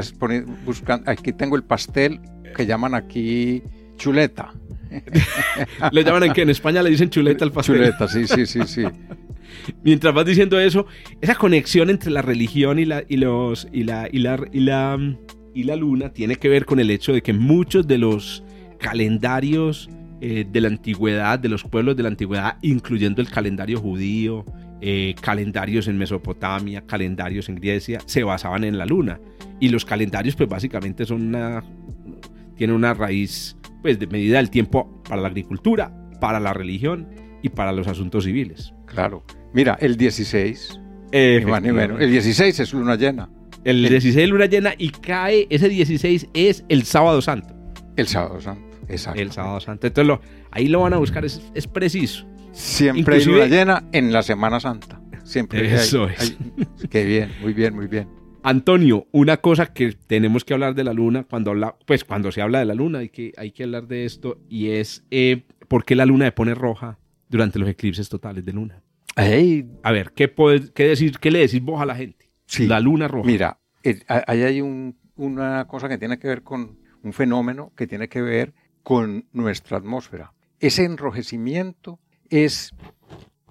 [0.64, 1.10] buscando.
[1.10, 2.20] Aquí tengo el pastel
[2.56, 3.62] que llaman aquí
[3.96, 4.52] chuleta.
[5.92, 7.76] Le llaman en que en España le dicen chuleta al pastel.
[7.76, 8.84] Chuleta, sí, sí, sí, sí.
[9.84, 10.86] mientras vas diciendo eso,
[11.20, 14.98] esa conexión entre la religión y la, y los, y la, y la, y la,
[15.58, 18.44] y la luna tiene que ver con el hecho de que muchos de los
[18.78, 19.90] calendarios
[20.20, 24.44] eh, de la antigüedad, de los pueblos de la antigüedad, incluyendo el calendario judío,
[24.80, 29.18] eh, calendarios en Mesopotamia, calendarios en Grecia, se basaban en la luna.
[29.58, 31.64] Y los calendarios, pues básicamente son una,
[32.54, 37.08] tienen una raíz, pues de medida del tiempo para la agricultura, para la religión
[37.42, 38.72] y para los asuntos civiles.
[38.86, 39.24] Claro.
[39.52, 42.00] Mira, el 16, Eh, menos.
[42.00, 43.28] El 16 es luna llena.
[43.64, 47.54] El El- 16 es luna llena y cae, ese 16 es el sábado santo.
[47.96, 48.64] El sábado santo.
[48.88, 49.20] Exacto.
[49.20, 49.86] El sábado santo.
[49.86, 52.26] Entonces lo- ahí lo van a buscar, es, es preciso.
[52.52, 55.00] Siempre Inclusive- hay luna llena en la Semana Santa.
[55.24, 56.36] Siempre Eso hay- es.
[56.88, 58.08] Qué bien, muy bien, muy bien.
[58.42, 62.40] Antonio, una cosa que tenemos que hablar de la luna cuando habla, pues cuando se
[62.40, 65.84] habla de la luna hay que, hay que hablar de esto y es eh, por
[65.84, 68.80] qué la luna se pone roja durante los eclipses totales de luna.
[69.16, 72.27] Ey, A ver, ¿qué, puede- qué decir, qué le decís vos a la gente?
[72.48, 72.66] Sí.
[72.66, 73.26] La luna roja.
[73.26, 73.58] Mira,
[74.08, 78.08] a- ahí hay un- una cosa que tiene que ver con un fenómeno que tiene
[78.08, 80.32] que ver con nuestra atmósfera.
[80.58, 82.72] Ese enrojecimiento es,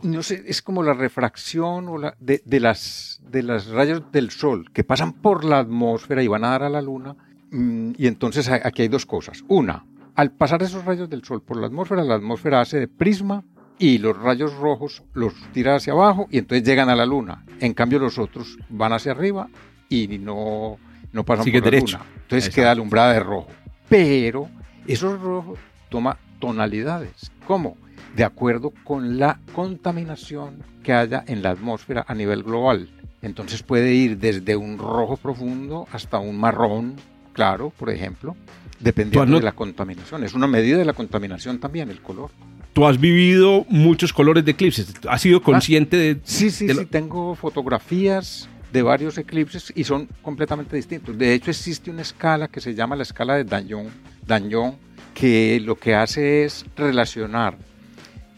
[0.03, 4.31] no sé, es como la refracción o la- de, de las, de las rayos del
[4.31, 7.15] sol que pasan por la atmósfera y van a dar a la luna.
[7.51, 9.43] Mm, Y entonces aquí hay dos cosas.
[9.47, 13.43] Una, al pasar esos rayos del sol por la atmósfera, la atmósfera hace de prisma
[13.80, 17.46] y los rayos rojos los tira hacia abajo y entonces llegan a la luna.
[17.60, 19.48] En cambio los otros van hacia arriba
[19.90, 20.78] y no,
[21.12, 22.02] no pasan Sigue por la luna.
[22.16, 22.56] Entonces Exacto.
[22.56, 23.48] queda alumbrada de rojo.
[23.90, 24.50] Pero
[24.88, 25.60] esos rojos
[25.90, 27.32] toma tonalidades.
[27.46, 27.78] ¿Cómo?
[28.16, 32.90] De acuerdo con la contaminación que haya en la atmósfera a nivel global.
[33.22, 36.96] Entonces puede ir desde un rojo profundo hasta un marrón
[37.34, 38.36] claro, por ejemplo,
[38.80, 40.24] dependiendo de la contaminación.
[40.24, 42.32] Es una medida de la contaminación también, el color.
[42.74, 44.94] Tú has vivido muchos colores de eclipses.
[45.10, 46.20] ¿Has sido consciente de...?
[46.24, 46.86] Sí, sí, sí.
[46.86, 51.18] Tengo fotografías de varios eclipses y son completamente distintos.
[51.18, 53.88] De hecho, existe una escala que se llama la escala de Dagnon,
[54.26, 54.76] Dagnon
[55.18, 57.58] que lo que hace es relacionar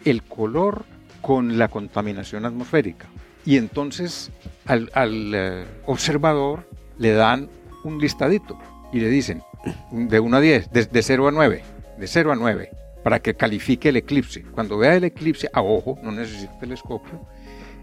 [0.06, 0.86] el color
[1.22, 3.08] con la contaminación atmosférica.
[3.46, 4.32] Y entonces
[4.66, 7.50] al, eh, observador le dan
[7.84, 8.58] un listadito
[8.94, 9.44] y le dicen
[9.92, 11.64] de 1 a 10, de, de 0 a 9,
[11.98, 12.72] de 0 a 9,
[13.04, 14.44] para que califique el eclipse.
[14.44, 17.26] Cuando vea el eclipse a ojo, no necesita telescopio,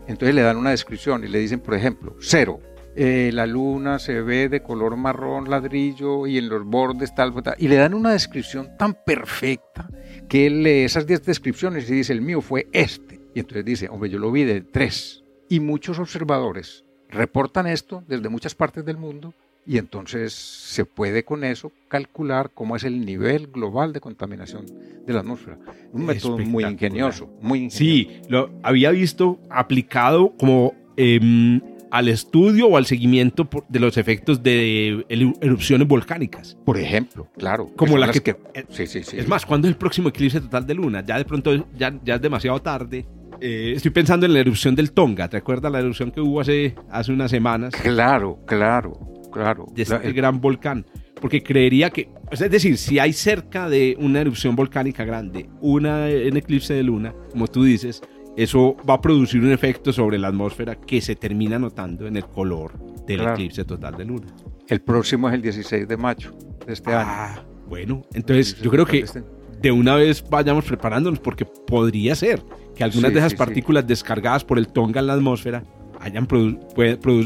[0.07, 2.61] entonces le dan una descripción y le dicen, por ejemplo, 0,
[2.95, 7.55] eh, la luna se ve de color marrón ladrillo y en los bordes tal, tal,
[7.59, 9.89] y le dan una descripción tan perfecta
[10.29, 13.21] que él lee esas 10 descripciones y dice, el mío fue este.
[13.35, 15.25] Y entonces dice, hombre, yo lo vi de 3.
[15.51, 19.35] Y muchos observadores reportan esto desde muchas partes del mundo
[19.67, 24.67] y entonces se puede con eso calcular cómo es el nivel global de contaminación
[25.05, 25.59] de la atmósfera.
[25.93, 27.79] Un método muy ingenioso, muy ingenioso.
[27.79, 34.43] Sí, lo había visto aplicado como eh, al estudio o al seguimiento de los efectos
[34.43, 35.05] de
[35.41, 36.57] erupciones volcánicas.
[36.65, 37.71] Por ejemplo, claro.
[37.77, 39.19] Como la que, eh, sí, sí, sí.
[39.19, 41.05] Es más, ¿cuándo es el próximo eclipse total de luna?
[41.05, 43.07] Ya de pronto, ya, ya es demasiado tarde.
[43.41, 45.29] Eh, estoy pensando en la erupción del Tonga.
[45.29, 47.75] ¿Te acuerdas la erupción que hubo hace, hace unas semanas?
[47.75, 49.67] Claro, claro, claro.
[49.73, 50.87] De este gran volcán.
[51.21, 56.37] Porque creería que, es decir, si hay cerca de una erupción volcánica grande, una en
[56.37, 58.03] eclipse de luna, como tú dices,
[58.37, 62.27] eso va a producir un efecto sobre la atmósfera que se termina notando en el
[62.27, 64.27] color del eclipse total de luna.
[64.69, 66.33] El próximo es el 16 de mayo
[66.67, 67.47] de este ah, año.
[67.67, 69.23] Bueno, entonces yo creo que este
[69.61, 72.43] de una vez vayamos preparándonos porque podría ser
[72.75, 75.65] que algunas de esas partículas descargadas por el Tonga en la atmósfera
[76.07, 76.29] hayan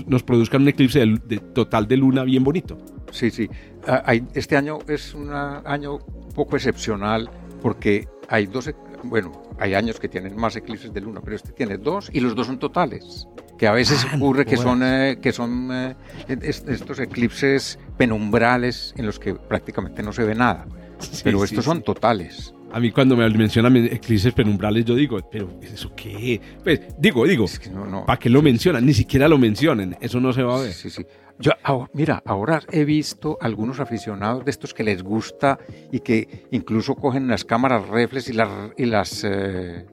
[0.07, 2.79] nos produzcan un eclipse de, total de luna bien bonito.
[3.13, 3.49] Sí, sí.
[3.87, 5.99] Ah, este año es un año
[6.35, 7.31] poco excepcional
[7.63, 8.71] porque hay dos,
[9.03, 12.35] bueno, hay años que tienen más eclipses de luna, pero este tiene dos y los
[12.35, 13.27] dos son totales.
[13.59, 15.97] Que a veces ah, ocurre que son, eh, que son eh,
[16.29, 20.67] estos eclipses penumbrales en los que prácticamente no se ve nada.
[21.23, 22.55] pero estos son totales.
[22.73, 26.41] A mí cuando me mencionan eclipses penumbrales yo digo, pero ¿eso qué?
[26.63, 27.47] Pues digo, digo,
[28.07, 28.87] ¿para qué lo mencionan?
[28.87, 30.73] Ni siquiera lo mencionen, eso no se va a ver.
[30.73, 31.05] Sí, sí.
[31.39, 31.53] Yo,
[31.95, 35.59] mira, ahora he visto algunos aficionados de estos que les gusta
[35.91, 39.87] y que incluso cogen las cámaras reflex y las, y las eh,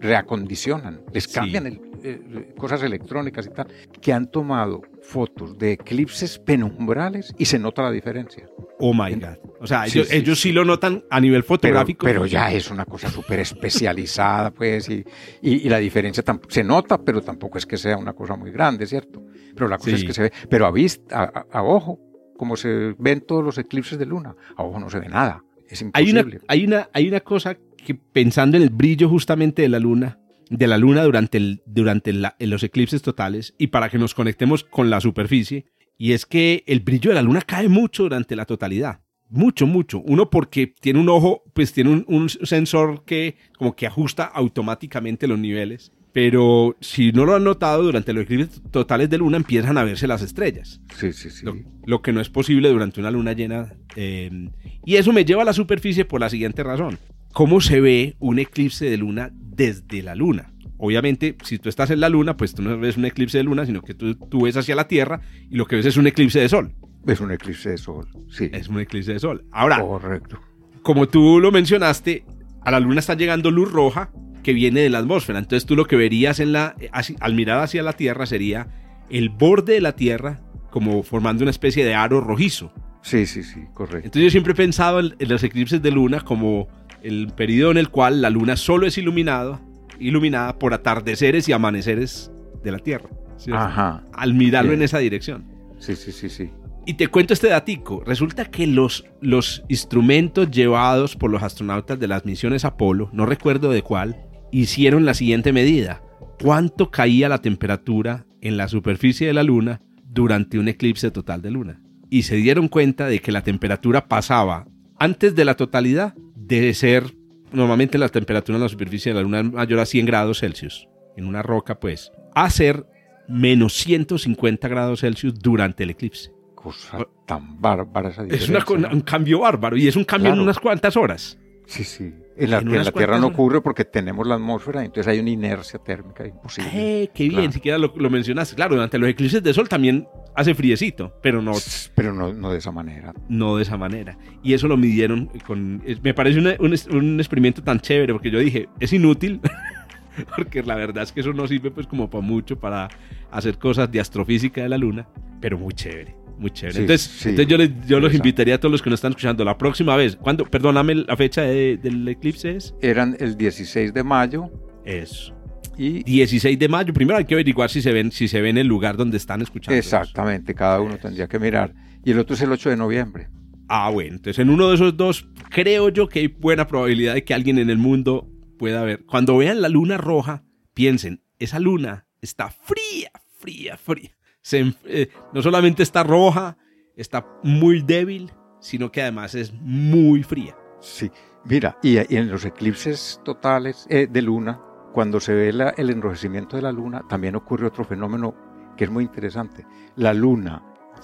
[0.00, 3.66] reacondicionan, les cambian eh, cosas electrónicas y tal,
[4.00, 8.46] que han tomado fotos de eclipses penumbrales y se nota la diferencia.
[8.78, 9.38] Oh my God.
[9.60, 12.04] O sea, ellos, sí, lo notan a nivel fotográfico.
[12.04, 15.04] Pero, ya es una cosa súper especializada, pues, y,
[15.40, 19.24] y, la diferencia se nota, pero tampoco es que sea una cosa muy grande, ¿cierto?
[19.54, 20.32] Pero la cosa es que se ve.
[20.48, 21.98] Pero a vista, a, ojo,
[22.36, 25.42] como se ven todos los eclipses de luna, a ojo no se ve nada.
[25.68, 26.20] Es imposible.
[26.20, 29.78] Hay una, hay una, hay una cosa que pensando en el brillo justamente de la
[29.78, 30.18] luna,
[30.50, 34.90] de la luna durante, el, durante los eclipses totales y para que nos conectemos con
[34.90, 39.00] la superficie, y es que el brillo de la luna cae mucho durante la totalidad.
[39.30, 40.00] Mucho, mucho.
[40.00, 45.38] Uno porque tiene un ojo, pues tiene un, sensor que como que ajusta automáticamente los
[45.38, 45.92] niveles.
[46.12, 50.06] Pero si no lo han notado, durante los eclipses totales de luna empiezan a verse
[50.06, 50.80] las estrellas.
[50.96, 51.44] Sí, sí, sí.
[51.84, 53.74] Lo, que no es posible durante una luna llena.
[53.94, 54.48] Eh,
[54.86, 56.98] y eso me lleva a la superficie por la siguiente razón.
[57.32, 60.52] ¿Cómo se ve un eclipse de luna desde la luna?
[60.78, 63.66] obviamente, si tú estás en la luna, pues tú no ves un eclipse de luna,
[63.66, 66.40] sino que tú, tú, ves hacia la Tierra y lo que ves es un eclipse
[66.40, 66.72] de sol.
[67.06, 68.48] Es un eclipse de sol, sí.
[68.52, 69.44] Es un eclipse de sol.
[69.50, 70.40] Ahora, Correcto.
[70.82, 72.24] como tú lo mencionaste,
[72.62, 74.10] a la luna está llegando luz roja
[74.42, 75.38] que viene de la atmósfera.
[75.38, 76.76] Entonces tú lo que verías en la,
[77.20, 78.68] al mirar hacia la Tierra sería
[79.10, 82.72] el borde de la Tierra como formando una especie de aro rojizo.
[83.02, 84.06] Sí, sí, sí, correcto.
[84.06, 86.68] Entonces yo siempre he pensado en, en los eclipses de luna como
[87.02, 89.60] el periodo en el cual la luna solo es iluminada
[90.00, 92.30] iluminada por atardeceres y amaneceres
[92.62, 93.08] de la Tierra.
[93.52, 94.02] Ajá.
[94.12, 95.44] Al mirarlo en esa dirección.
[95.78, 96.50] Sí, sí, sí, sí.
[96.86, 98.02] Y te cuento este datico.
[98.04, 103.70] Resulta que los, los instrumentos llevados por los astronautas de las misiones Apolo, no recuerdo
[103.70, 106.02] de cuál, hicieron la siguiente medida.
[106.42, 111.50] ¿Cuánto caía la temperatura en la superficie de la Luna durante un eclipse total de
[111.50, 111.82] Luna?
[112.10, 114.66] Y se dieron cuenta de que la temperatura pasaba
[114.98, 116.14] antes de la totalidad
[116.48, 117.14] de ser
[117.52, 120.88] normalmente la temperatura en la superficie de la Luna es mayor a 100 grados Celsius.
[121.16, 122.86] En una roca, pues, a ser
[123.28, 126.32] menos 150 grados Celsius durante el eclipse.
[126.54, 130.96] Cosa tan bárbara esa Es un cambio bárbaro y es un cambio en unas cuantas
[130.96, 131.38] horas.
[131.66, 132.14] Sí, sí.
[132.40, 135.30] En la, En en la Tierra no ocurre porque tenemos la atmósfera, entonces hay una
[135.30, 136.70] inercia térmica imposible.
[136.72, 137.52] Eh, qué bien, Claro.
[137.52, 138.54] siquiera lo, lo mencionaste.
[138.54, 141.52] Claro, durante los eclipses de sol también hace friecito, pero no,
[141.96, 143.12] Pero no, no de esa manera.
[143.28, 144.16] no de esa manera.
[144.42, 145.82] Y eso lo midieron con...
[145.84, 149.40] es- Me parece una- un, un experimento tan chévere porque yo dije, es inútil,
[150.36, 152.88] porque la verdad es que eso no sirve pues como para mucho, para
[153.30, 155.08] hacer cosas de astrofísica de la luna,
[155.40, 156.14] pero muy chévere.
[156.38, 156.74] Muy chévere.
[156.74, 159.12] Sí, entonces, sí, entonces yo, les- yo los invitaría a todos los que nos están
[159.12, 160.16] escuchando la próxima vez.
[160.16, 160.44] ¿Cuándo?
[160.44, 162.74] Perdóname, la fecha de- del eclipse es.
[162.80, 164.50] Eran el 16 de mayo
[164.84, 165.34] Eso.
[165.76, 166.92] y 16 de mayo.
[166.94, 169.42] Primero hay que averiguar si se ven, si se ve en el lugar donde están
[169.42, 169.76] escuchando.
[169.78, 171.74] exactamente, cada uno tendría que mirar.
[172.04, 173.28] Y el otro es el 8 de noviembre.
[173.68, 174.16] Ah, bueno.
[174.16, 177.58] Entonces, en uno de esos dos, creo yo que hay buena probabilidad de que alguien
[177.58, 179.04] en el mundo pueda ver.
[179.04, 184.10] Cuando vean la luna roja, piensen, esa luna está fría, fría, fría.
[184.42, 186.56] Se eh, no solamente está roja,
[186.96, 190.56] está muy débil, sino que además es muy fría.
[190.80, 191.10] Sí,
[191.44, 194.60] mira, y, y en los eclipses totales eh, de luna,
[194.92, 198.34] cuando se ve la- el enrojecimiento de la luna, también ocurre otro fenómeno
[198.76, 199.66] que es muy interesante.
[199.96, 200.62] La luna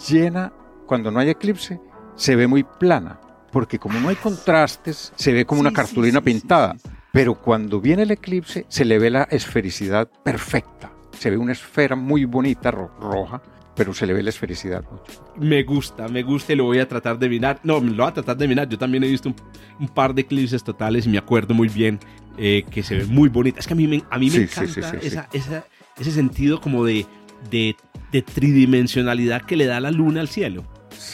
[0.08, 0.52] llena,
[0.86, 1.80] cuando no hay eclipse,
[2.14, 3.20] se ve muy plana,
[3.50, 6.72] porque como no hay contrastes, se ve como una Sí, cartulina sí, sí, pintada.
[6.74, 6.90] sí, sí.
[7.12, 10.73] Pero cuando viene el eclipse, se le ve la esfericidad perfecta.
[11.18, 13.40] Se ve una esfera muy bonita, ro- roja,
[13.76, 15.24] pero se le ve la esfericidad mucho.
[15.38, 17.60] Me gusta, me gusta y lo voy a tratar de mirar.
[17.62, 18.68] No, lo voy a tratar de mirar.
[18.68, 19.36] Yo también he visto un,
[19.80, 21.98] un par de eclipses totales y me acuerdo muy bien
[22.38, 23.60] eh, que se ve muy bonita.
[23.60, 25.64] Es que a mí me, a mí me Sí, encanta sí, sí, esa- esa-
[25.98, 27.06] ese sentido como de,
[27.50, 27.76] de,
[28.12, 30.64] de tridimensionalidad que le da la luna al cielo.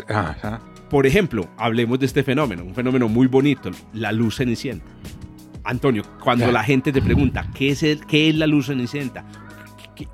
[0.09, 0.61] Ajá.
[0.89, 4.85] Por ejemplo, hablemos de este fenómeno, un fenómeno muy bonito, la luz cenicienta.
[5.63, 9.25] Antonio, cuando la gente te pregunta qué es, el, qué es la luz cenicienta,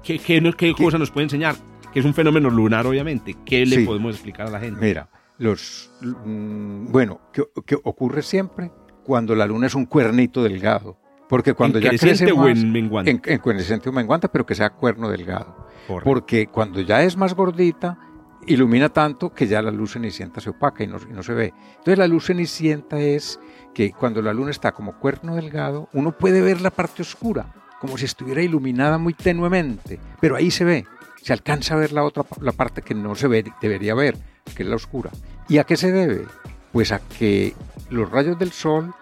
[0.03, 1.57] qué, qué, qué cosa nos puede enseñar,
[1.93, 3.85] que es un fenómeno lunar obviamente, ¿qué le Sí.
[3.87, 4.81] podemos explicar a la gente?
[4.85, 8.71] Mira, los mm, bueno, que, que ocurre siempre
[9.05, 10.99] cuando la luna es un cuernito delgado.
[11.29, 13.11] Porque cuando ¿En ya crece o más, en menguante?
[13.11, 15.67] en, en creciente o menguante, pero que sea cuerno delgado.
[15.89, 16.05] Correcto.
[16.05, 17.99] Porque cuando ya es más gordita,
[18.47, 21.53] ilumina tanto que ya la luz cenicienta se opaca y no, y no se ve.
[21.71, 23.41] Entonces la luz cenicienta es
[23.75, 27.99] que cuando la luna está como cuerno delgado, uno puede ver la parte oscura, como
[27.99, 30.87] si estuviera iluminada muy tenuemente, pero ahí se ve,
[31.23, 34.17] se alcanza a ver la otra la parte que no se ve, debería ver,
[34.55, 35.11] que es la oscura.
[35.49, 36.25] ¿Y a qué se debe?
[36.73, 37.55] Pues a que
[37.91, 38.93] los rayos del sol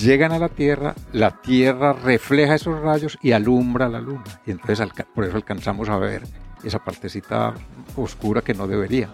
[0.00, 4.24] llegan a la Tierra, la Tierra refleja esos rayos y alumbra la luna.
[4.46, 6.22] Y entonces por eso alcanzamos a ver
[6.64, 7.54] esa partecita
[7.96, 9.08] oscura que no debería.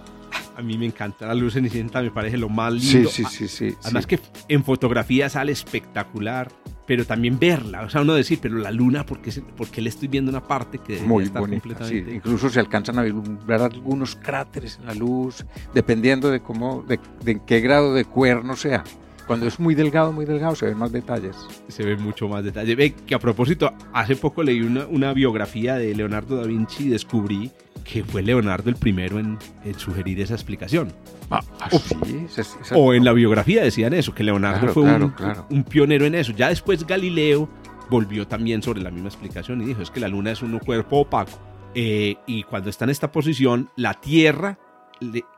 [0.57, 3.11] A mí me encanta la luz cenicienta, me parece lo más Sí, lindo.
[3.11, 3.77] sí, sí, sí.
[3.85, 4.17] Además sí.
[4.17, 6.51] que en fotografía sale espectacular,
[6.89, 9.91] pero también verla, o sea, uno decir, pero la luna, ¿por qué, por qué le
[9.91, 11.61] estoy viendo una parte que muy estar bonita.
[11.61, 11.69] sí.
[11.69, 12.15] completamente...
[12.15, 17.43] Incluso se alcanzan a vislumbrar algunos cráteres en la luz, dependiendo de cómo, de, de
[17.47, 18.85] qué grado de cuerno sea.
[19.27, 21.37] Cuando es muy delgado, muy delgado, se ven más detalles.
[21.69, 22.75] se ve mucho más detalle.
[22.75, 26.89] Ve que a propósito, hace poco leí una, una biografía de Leonardo da Vinci y
[26.89, 27.53] descubrí
[27.91, 30.93] que fue Leonardo el primero en, en sugerir esa explicación.
[31.31, 35.11] Ah, sí, esa- O en la biografía decían eso, que Leonardo Claro, fue claro, un,
[35.13, 35.47] claro.
[35.51, 36.33] un pionero en eso.
[36.33, 37.49] Ya después Galileo
[37.89, 40.99] volvió también sobre la misma explicación y dijo, es que la luna es un cuerpo
[40.99, 41.39] opaco.
[41.75, 44.59] Eh, y cuando está en esta posición, la Tierra,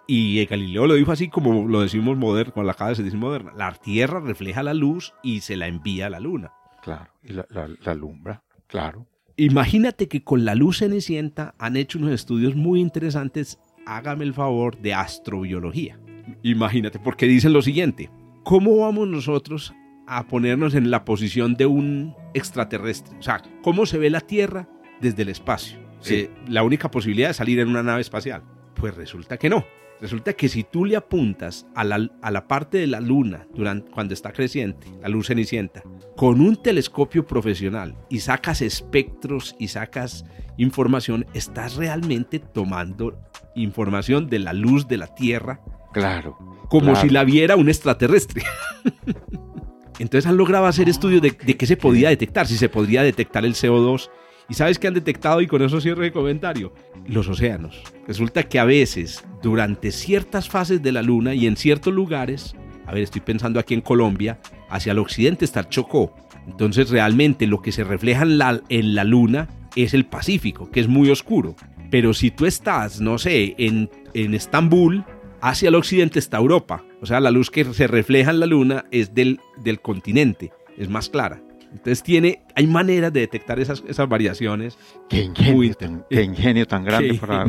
[0.07, 3.53] y Galileo lo dijo así como lo decimos moderno, con la cara se dice moderna,
[3.57, 6.53] la Tierra refleja la luz y se la envía a la luna.
[6.83, 9.07] Claro, y la, la, la alumbra, claro.
[9.41, 14.79] Imagínate que con la luz cenicienta han hecho unos estudios muy interesantes, hágame el favor,
[14.83, 15.99] de astrobiología.
[16.43, 18.11] Imagínate, porque dicen lo siguiente,
[18.45, 19.73] ¿cómo vamos nosotros
[20.07, 23.17] a ponernos en la posición de un extraterrestre?
[23.19, 24.69] O sea, ¿cómo se ve la Tierra
[25.01, 25.79] desde el espacio?
[26.01, 26.17] Sí.
[26.17, 28.43] Eh, la única posibilidad es salir en una nave espacial.
[28.75, 29.65] Pues resulta que no.
[30.01, 33.91] Resulta que si tú le apuntas a la, a la parte de la luna durante,
[33.91, 35.83] cuando está creciente, la luz cenicienta,
[36.17, 40.25] con un telescopio profesional y sacas espectros y sacas
[40.57, 43.21] información, estás realmente tomando
[43.55, 45.61] información de la luz de la Tierra
[45.93, 46.39] Claro.
[46.69, 47.01] como claro.
[47.01, 48.43] si la viera un extraterrestre.
[49.99, 53.45] Entonces han logrado hacer estudios de, de qué se podía detectar, si se podría detectar
[53.45, 54.09] el CO2.
[54.51, 55.41] ¿Y sabes qué han detectado?
[55.41, 56.73] Y con eso cierro el comentario.
[57.07, 57.83] Los océanos.
[58.09, 62.93] Resulta que a veces, durante ciertas fases de la Luna y en ciertos lugares, a
[62.93, 66.17] ver, estoy pensando aquí en Colombia, hacia el occidente está el Chocó.
[66.49, 70.81] Entonces realmente lo que se refleja en la, en la Luna es el Pacífico, que
[70.81, 71.55] es muy oscuro.
[71.89, 75.05] Pero si tú estás, no sé, en, en Estambul,
[75.41, 76.85] hacia el occidente está Europa.
[77.01, 80.89] O sea, la luz que se refleja en la luna es del, del continente, es
[80.89, 81.41] más clara.
[81.73, 84.77] Entonces tiene, hay maneras de detectar esas, esas variaciones.
[85.09, 87.45] Qué ingenio, Muy tan, qué ingenio tan grande para,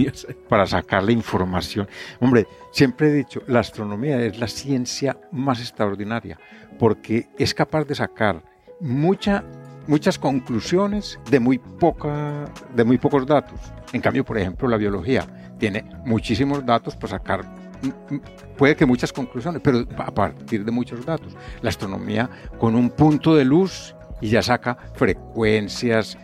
[0.48, 1.88] para sacar la información.
[2.20, 6.38] Hombre, siempre he dicho, la astronomía es la ciencia más extraordinaria
[6.82, 8.44] porque es capaz de sacar
[8.80, 9.44] mucha,
[9.88, 13.60] muchas conclusiones de muy, poca, de muy pocos datos.
[13.94, 15.26] En cambio, por ejemplo, la biología
[15.60, 17.46] tiene muchísimos datos para sacar,
[17.82, 18.22] mm, mm,
[18.58, 21.36] puede que muchas conclusiones, pero a partir de muchos datos.
[21.62, 26.18] La astronomía con un punto de luz y ya saca frecuencias,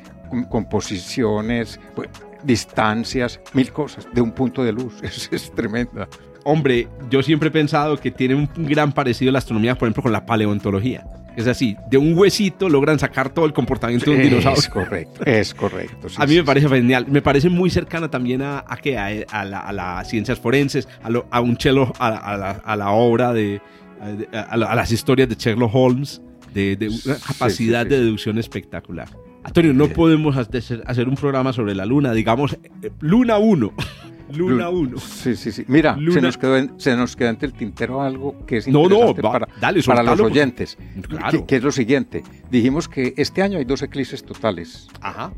[0.49, 2.09] composiciones, pues,
[2.43, 4.95] distancias, mil cosas de un punto de luz.
[5.01, 6.07] Es, es tremenda.
[6.43, 10.13] Hombre, yo siempre he pensado que tiene un gran parecido la astronomía, por ejemplo, con
[10.13, 11.05] la paleontología.
[11.37, 14.59] Es así, de un huesito logran sacar todo el comportamiento de un dinosaurio.
[14.59, 16.07] Es correcto, es correcto.
[16.17, 17.05] a mí me parece genial.
[17.07, 18.75] Me parece muy cercana también a, a,
[19.31, 20.87] a, a, las ciencias forenses,
[21.29, 23.61] a, un chelo, a, la, obra de,
[24.33, 29.09] a, las historias de Sherlock Holmes, de, una capacidad de deducción espectacular.
[29.43, 33.73] Antonio, no podemos hacer un programa sobre la luna, digamos, eh, Luna 1.
[34.35, 34.97] Luna 1.
[34.97, 35.63] Sí, sí, sí.
[35.67, 39.47] Mira, se, nos quedó se nos queda entre el tintero algo que es interesante para,
[39.85, 40.77] para los oyentes.
[41.07, 41.45] Claro.
[41.45, 42.23] Que, es lo siguiente.
[42.51, 44.87] Dijimos que este año hay dos eclipses totales.
[45.01, 45.31] Ajá.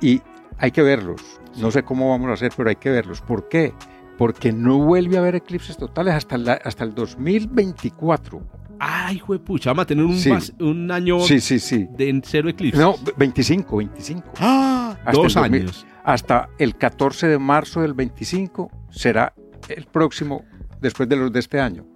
[0.00, 0.20] Y
[0.58, 1.20] hay que verlos.
[1.56, 3.20] No sé cómo vamos a hacer, pero hay que verlos.
[3.20, 3.72] ¿Por qué?
[4.16, 8.42] Porque no vuelve a haber eclipses totales hasta, hasta el 2024.
[8.78, 10.16] Ay, hijo de pucha, vamos a tener un,
[10.60, 12.80] un año sí, de cero eclipse.
[12.80, 14.32] No, 25, 25.
[14.38, 14.96] ¡Ah!
[15.12, 15.86] dos años.
[16.04, 19.34] hasta el 14 de marzo del 25 será
[19.68, 20.44] el próximo,
[20.80, 21.86] después de los de este año.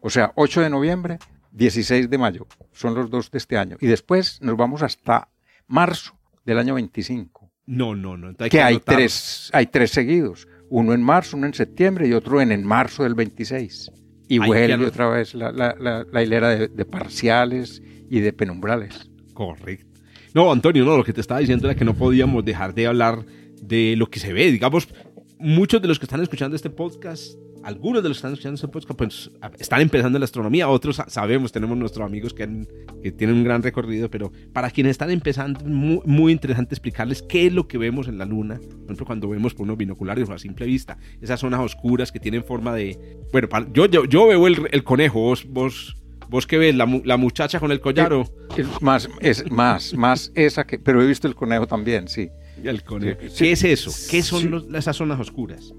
[0.00, 1.18] O sea, 8 de noviembre,
[1.52, 2.46] 16 de mayo.
[2.72, 3.76] Son los dos de este año.
[3.80, 5.28] Y después nos vamos hasta
[5.66, 7.50] marzo del año 25.
[7.66, 8.34] No, no, no.
[8.34, 10.46] que, hay, tres, hay tres seguidos.
[10.68, 13.90] Uno en marzo, uno en septiembre y otro en, en marzo del 26.
[14.28, 19.10] Y vuelve otra vez la, la, hilera de, parciales y de penumbrales.
[19.34, 20.00] Correcto.
[20.34, 23.24] No, Antonio, no, lo que te estaba diciendo era que no podíamos dejar de hablar
[23.62, 24.50] de lo que se ve.
[24.50, 24.88] Digamos,
[25.38, 28.68] muchos de los que están escuchando este podcast algunos de los que están escuchando este
[28.68, 32.46] podcast pues, están empezando en la astronomía, otros sabemos, tenemos nuestros amigos que,
[33.16, 37.52] tienen un gran recorrido, pero para quienes están empezando, muy, muy interesante explicarles qué es
[37.52, 40.38] lo que vemos en la Luna, por ejemplo, cuando vemos por unos binoculares o a
[40.38, 43.18] simple vista, esas zonas oscuras que tienen forma de...
[43.32, 45.44] Bueno, yo, yo, yo veo el, el, conejo, vos...
[45.48, 45.96] vos
[46.28, 46.74] ¿Vos qué ves?
[46.74, 48.24] ¿La, la muchacha con el collar o...?
[48.80, 50.76] más, es más, más esa que...
[50.76, 52.30] Pero he visto el conejo también, sí.
[52.84, 53.20] Conejo.
[53.36, 53.90] ¿Qué es eso?
[54.10, 55.74] ¿Qué son esas zonas oscuras?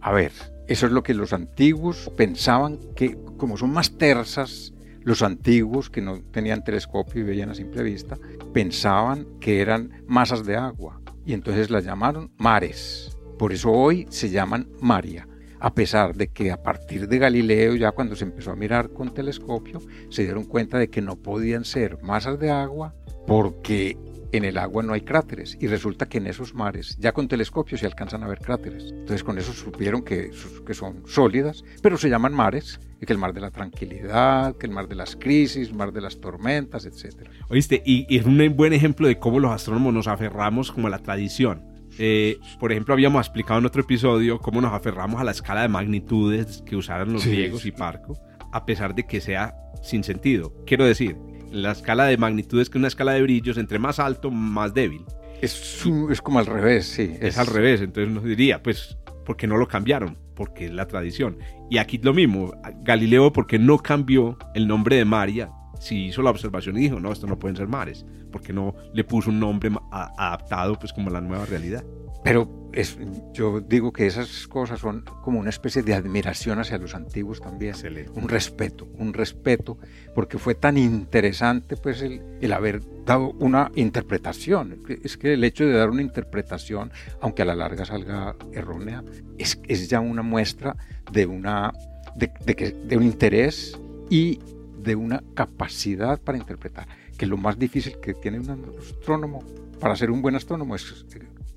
[0.00, 0.32] A ver,
[0.68, 6.02] eso es lo que los antiguos pensaban que, como son más tersas, los antiguos que
[6.02, 8.18] no tenían telescopio y veían a simple vista,
[8.52, 13.16] pensaban que eran masas de agua y entonces las llamaron mares.
[13.38, 15.28] Por eso hoy se llaman Maria,
[15.60, 19.14] a pesar de que a partir de Galileo, ya cuando se empezó a mirar con
[19.14, 22.94] telescopio, se dieron cuenta de que no podían ser masas de agua
[23.26, 23.96] porque
[24.32, 27.80] en el agua no hay cráteres y resulta que en esos mares ya con telescopios
[27.80, 28.90] se alcanzan a ver cráteres.
[28.90, 30.30] Entonces con eso supieron que,
[30.66, 34.66] que son sólidas, pero se llaman mares, y que el mar de la tranquilidad, que
[34.66, 37.28] el mar de las crisis, el mar de las tormentas, etc.
[37.48, 40.98] Oíste, y, es un buen ejemplo de cómo los astrónomos nos aferramos como a la
[40.98, 41.62] tradición.
[41.98, 45.68] Eh, por ejemplo, habíamos explicado en otro episodio cómo nos aferramos a la escala de
[45.68, 48.18] magnitudes que usaron los griegos y Parco,
[48.52, 50.52] a pesar de que sea sin sentido.
[50.66, 51.16] Quiero decir,
[51.52, 55.04] la escala de magnitudes que una escala de brillos, entre más alto, más débil.
[55.40, 57.14] Es, es como al revés, sí.
[57.20, 60.18] Es, al revés, entonces nos diría, pues, ¿por qué no lo cambiaron?
[60.34, 61.38] Porque es la tradición.
[61.70, 65.50] Y aquí lo mismo, Galileo, porque no cambió el nombre de María?
[65.80, 69.04] Si hizo la observación y dijo, no, esto no pueden ser mares, porque no le
[69.04, 71.84] puso un nombre adaptado, pues, como a la nueva realidad.
[72.24, 72.98] Pero es,
[73.32, 77.74] yo digo que esas cosas son como una especie de admiración hacia los antiguos también.
[78.14, 79.78] Un respeto, un respeto,
[80.14, 84.82] porque fue tan interesante pues el, el, haber dado una interpretación.
[85.02, 89.04] Es que el hecho de dar una interpretación, aunque a la larga salga errónea,
[89.38, 90.76] es, es ya una muestra
[91.12, 91.72] de, una,
[92.16, 93.78] de, de, que, de un interés
[94.10, 94.40] y
[94.78, 96.86] de una capacidad para interpretar.
[97.16, 99.42] Que lo más difícil que tiene un astrónomo
[99.80, 101.04] para ser un buen astrónomo es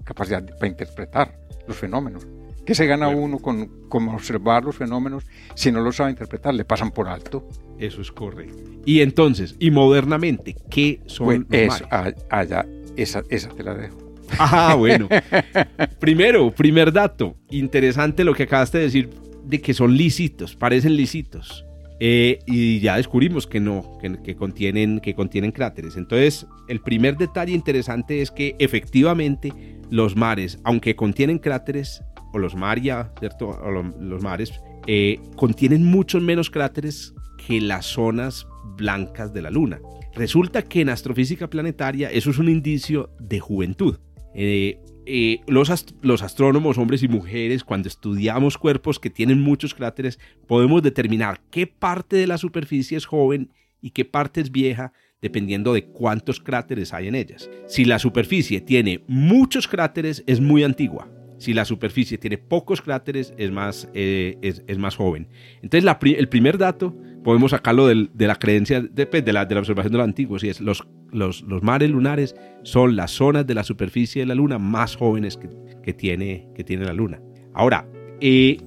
[0.04, 2.28] capacidad para interpretar los fenómenos.
[2.66, 5.26] ¿Qué se gana uno con, con, observar los fenómenos
[5.56, 6.54] si no lo sabe interpretar?
[6.54, 7.48] Le pasan por alto.
[7.80, 8.62] Eso es correcto.
[8.86, 11.82] Y entonces, y modernamente, ¿qué son los
[12.30, 13.98] allá, esa, esa te la dejo.
[14.39, 15.10] Ah, bueno.
[16.00, 17.36] Primero, primer dato.
[17.50, 19.10] Interesante lo que acabaste de decir
[19.43, 21.66] de que son lisitos, parecen lisitos.
[22.04, 25.95] Eh, y ya descubrimos que no, que, contienen, que contienen cráteres.
[25.97, 29.54] Entonces, el primer detalle interesante es que efectivamente
[29.91, 32.02] los mares, aunque contienen cráteres,
[32.34, 33.49] o los maria, ¿cierto?
[33.49, 34.52] O los mares,
[34.88, 37.14] eh, contienen muchos menos cráteres
[37.45, 38.47] que las zonas
[38.78, 39.80] blancas de la Luna.
[40.16, 43.99] Resulta que en astrofísica planetaria eso es un indicio de juventud.
[44.34, 50.84] Eh, eh, los, astrónomos, hombres y mujeres, cuando estudiamos cuerpos que tienen muchos cráteres, podemos
[50.84, 55.86] determinar qué parte de la superficie es joven y qué parte es vieja, dependiendo de
[55.86, 57.49] cuántos cráteres hay en ellas.
[57.68, 61.10] Si la superficie tiene muchos cráteres, es muy antigua.
[61.38, 65.28] Si la superficie tiene pocos cráteres, es más, eh, es, más joven.
[65.64, 69.61] Entonces, el primer dato, podemos sacarlo de la creencia, de, pues, de, la, de la
[69.61, 73.53] observación de los antiguos, y es los, los, los, mares lunares son las zonas de
[73.53, 75.49] la superficie de la Luna más jóvenes que,
[75.84, 77.22] que tiene, que tiene la Luna.
[77.53, 77.88] Ahora,
[78.19, 78.57] eh,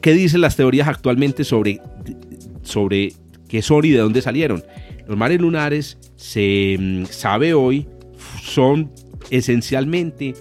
[0.00, 1.80] ¿qué dicen las teorías actualmente sobre,
[2.62, 3.12] sobre
[3.48, 4.62] qué son y de dónde salieron?
[5.06, 7.86] Los mares lunares, se mm, sabe hoy,
[8.42, 8.90] son
[9.30, 10.34] esencialmente,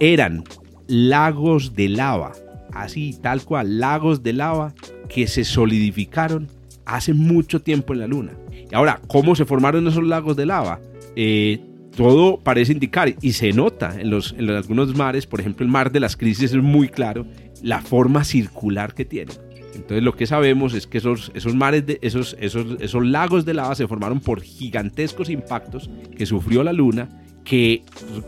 [0.00, 0.44] eran
[0.86, 2.32] lagos de lava,
[2.72, 4.74] así tal cual, lagos de lava
[5.08, 6.48] que se solidificaron
[6.88, 8.32] hace mucho tiempo en la Luna.
[8.70, 10.80] Y ahora, ¿cómo se formaron esos lagos de lava?
[11.14, 11.60] Eh,
[11.96, 16.00] todo parece indicar, y se nota en, los, algunos mares, por ejemplo el mar de
[16.00, 17.26] las crisis es muy claro,
[17.62, 19.32] la forma circular que tiene.
[19.74, 23.54] Entonces lo que sabemos es que esos, esos mares, de, esos, esos, esos lagos de
[23.54, 27.08] lava se formaron por gigantescos impactos que sufrió la Luna
[27.48, 27.82] que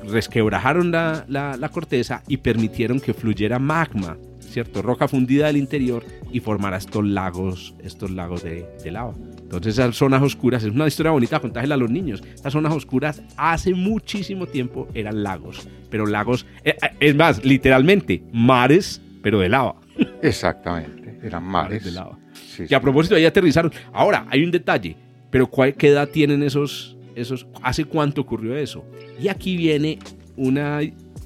[0.08, 4.16] resquebrajaron la, la, corteza y permitieron que fluyera magma,
[4.51, 4.82] ¿cierto?
[4.82, 9.14] Roca fundida del interior y formara estos lagos, estos lagos de, de lava.
[9.40, 12.22] Entonces esas zonas oscuras, es una historia bonita contársela a los niños.
[12.34, 18.22] Esas zonas oscuras hace muchísimo tiempo eran lagos, pero lagos, eh, eh, es más, literalmente,
[18.32, 19.74] mares, pero de lava.
[20.22, 21.84] Exactamente, eran mares.
[21.84, 22.18] de lava.
[22.59, 23.72] y a propósito, ahí aterrizaron.
[23.92, 24.96] Ahora, hay un detalle,
[25.30, 26.96] pero ¿cuál, ¿qué edad tienen esos,
[27.62, 28.84] ¿hace cuánto ocurrió eso?
[29.20, 29.98] Y aquí viene
[30.36, 30.80] una,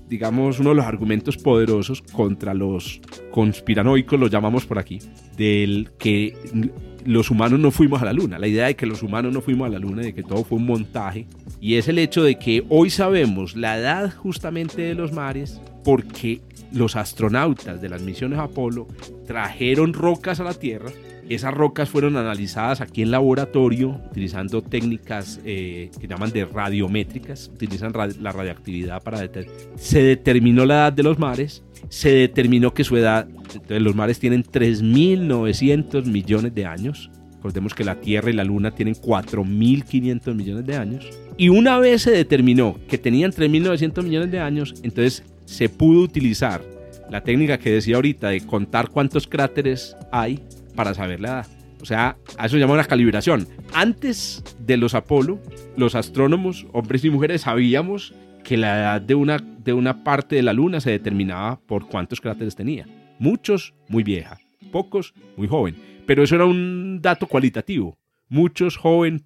[0.08, 3.00] digamos, uno de los argumentos poderosos contra los
[3.30, 4.98] conspiranoicos, lo llamamos por aquí,
[5.36, 6.36] del que
[7.04, 9.66] los humanos no fuimos a la luna, la idea de que los humanos no fuimos
[9.66, 11.26] a la luna, de que todo fue un montaje,
[11.60, 16.40] y es el hecho de que hoy sabemos la edad justamente de los mares porque
[16.72, 18.88] los astronautas de las misiones Apolo
[19.26, 20.90] trajeron rocas a la Tierra
[21.28, 27.92] esas rocas fueron analizadas aquí en laboratorio utilizando técnicas eh, que llaman de radiométricas, utilizan
[28.20, 29.58] la radioactividad para determinar.
[29.76, 34.18] Se determinó la edad de los mares, se determinó que su edad, entonces los mares
[34.18, 37.10] tienen 3.900 millones de años.
[37.36, 41.08] Recordemos que la Tierra y la Luna tienen 4.500 millones de años.
[41.36, 46.62] Y una vez se determinó que tenían 3.900 millones de años, entonces se pudo utilizar
[47.10, 50.40] la técnica que decía ahorita de contar cuántos cráteres hay
[50.74, 51.46] para saber la edad.
[51.80, 53.46] O sea, a eso se llama una calibración.
[53.74, 55.38] Antes de los Apolo,
[55.76, 60.42] los astrónomos, hombres y mujeres, sabíamos que la edad de una, de una parte de
[60.42, 62.86] la Luna se determinaba por cuántos cráteres tenía.
[63.18, 64.38] Muchos, muy vieja.
[64.72, 65.76] Pocos, muy joven.
[66.06, 67.98] Pero eso era un dato cualitativo.
[68.28, 69.24] Muchos, joven,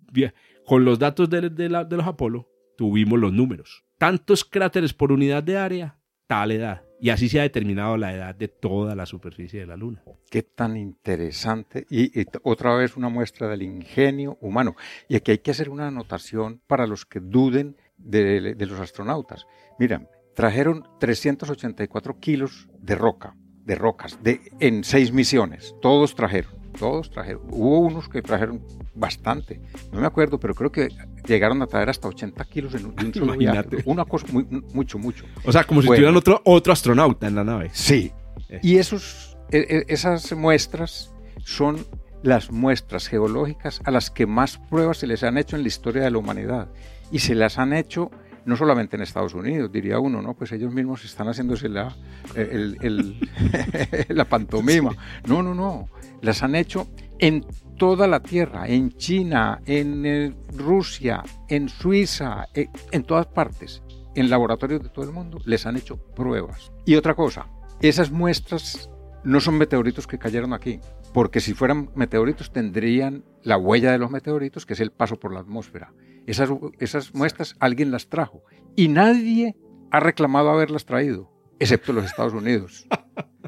[0.66, 3.84] Con los datos de, de los Apolo, tuvimos los números.
[3.98, 6.87] Tantos cráteres por unidad de área, tal edad.
[7.00, 10.02] Y así se ha determinado la edad de toda la superficie de la Luna.
[10.30, 11.86] Qué tan interesante.
[11.90, 14.74] Y, otra vez una muestra del ingenio humano.
[15.08, 19.46] Y aquí hay que hacer una anotación para los que duden de, los astronautas.
[19.78, 25.76] Miren, trajeron 384 kilos de roca, de rocas, de, en seis misiones.
[25.80, 27.42] Todos trajeron, todos trajeron.
[27.50, 28.62] Hubo unos que trajeron
[28.94, 29.60] bastante.
[29.92, 30.88] No me acuerdo, pero creo que
[31.26, 33.82] llegaron a traer hasta 80 kilos en un, solo Imagínate.
[33.84, 35.24] Una cosa muy, mucho, mucho.
[35.44, 37.70] O sea, como si tuvieran otro, otro astronauta en la nave.
[37.72, 38.12] Sí.
[38.48, 38.60] Eh.
[38.62, 41.12] Y esos, e, e, esas muestras
[41.44, 41.84] son
[42.22, 46.02] las muestras geológicas a las que más pruebas se les han hecho en la historia
[46.02, 46.68] de la humanidad.
[47.10, 48.10] Y se las han hecho
[48.48, 50.32] no solamente en Estados Unidos, diría uno, ¿no?
[50.32, 51.94] Pues ellos mismos están haciéndose la,
[54.08, 54.96] la pantomima.
[55.26, 55.90] No, no, no.
[56.22, 56.88] Las han hecho
[57.18, 57.44] en
[57.76, 63.82] toda la Tierra, en China, en eh, Rusia, en Suiza, eh, en todas partes,
[64.14, 66.72] en laboratorios de todo el mundo, les han hecho pruebas.
[66.84, 67.46] Y otra cosa,
[67.80, 68.90] esas muestras
[69.24, 70.80] no son meteoritos que cayeron aquí,
[71.14, 75.32] porque si fueran meteoritos tendrían la huella de los meteoritos, que es el paso por
[75.32, 75.92] la atmósfera.
[76.26, 78.42] Esas, esas muestras alguien las trajo
[78.76, 79.56] y nadie
[79.90, 82.86] ha reclamado haberlas traído, excepto los Estados Unidos.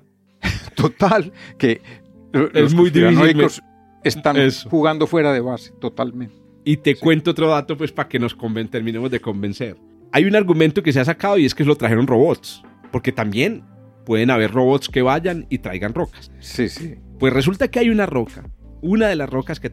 [0.76, 1.82] Total, que
[2.32, 3.62] es muy difícil.
[4.02, 4.36] Están
[4.70, 6.34] jugando fuera de base, totalmente.
[6.64, 8.36] Y te cuento otro dato, pues, para que nos
[8.70, 9.76] terminemos de convencer.
[10.12, 12.62] Hay un argumento que se ha sacado y es que lo trajeron robots.
[12.90, 13.62] Porque también
[14.04, 16.32] pueden haber robots que vayan y traigan rocas.
[16.40, 16.96] Sí, sí.
[17.18, 18.44] Pues resulta que hay una roca,
[18.80, 19.70] una de las rocas que,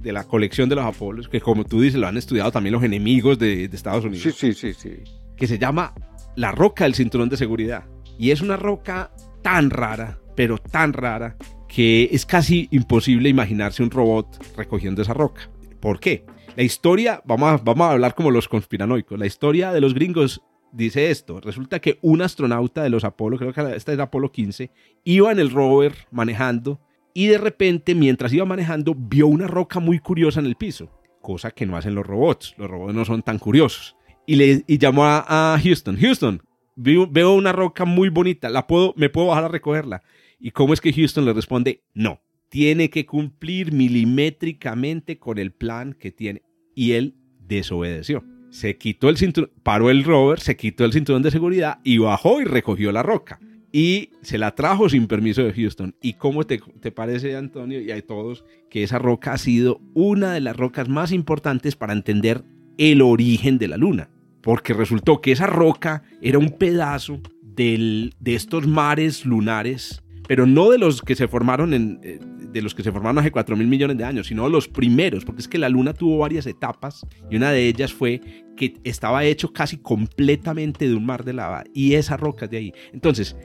[0.00, 2.84] de la colección de los Apolos, que como tú dices, lo han estudiado también los
[2.84, 4.22] enemigos de, de Estados Unidos.
[4.22, 5.02] Sí, sí, sí, sí.
[5.36, 5.94] Que se llama
[6.36, 7.84] la roca del cinturón de seguridad.
[8.18, 9.10] Y es una roca
[9.42, 11.36] tan rara, pero tan rara,
[11.68, 15.50] que es casi imposible imaginarse un robot recogiendo esa roca.
[15.80, 16.24] ¿Por qué?
[16.56, 20.42] La historia, vamos a, vamos a hablar como los conspiranoicos, la historia de los gringos
[20.72, 21.40] dice esto.
[21.40, 24.70] Resulta que un astronauta de los Apolo, creo que esta es Apolo 15,
[25.04, 26.80] iba en el rover manejando
[27.14, 30.90] y de repente, mientras iba manejando, vio una roca muy curiosa en el piso.
[31.22, 32.54] cosa que no hacen los robots.
[32.58, 33.96] Los robots no son tan curiosos.
[34.26, 36.42] Y, le, y llamó a, a Houston, Houston,
[36.76, 40.02] veo una roca muy bonita, ¿la puedo, ¿me puedo bajar a recogerla?
[40.44, 41.84] ¿Y cómo es que Houston le responde?
[41.94, 42.20] No,
[42.50, 46.42] tiene que cumplir milimétricamente con el plan que tiene.
[46.74, 48.22] Y él desobedeció.
[48.50, 52.42] Se quitó el cinturón, paró el rover, se quitó el cinturón de seguridad y bajó
[52.42, 53.40] y recogió la roca.
[53.72, 55.96] Y se la trajo sin permiso de Houston.
[56.02, 60.34] ¿Y cómo te, te parece, Antonio, y a todos, que esa roca ha sido una
[60.34, 62.44] de las rocas más importantes para entender
[62.76, 64.10] el origen de la luna?
[64.42, 70.70] Porque resultó que esa roca era un pedazo del, de estos mares lunares pero no
[70.70, 72.18] de los que se formaron eh,
[72.54, 75.40] de los que se formaron hace 4 mil millones de años, sino los primeros, porque
[75.40, 78.20] es que la Luna tuvo varias etapas y una de ellas fue
[78.56, 82.72] que estaba hecho casi completamente de un mar de lava y esa roca de ahí.
[82.92, 83.36] Entonces,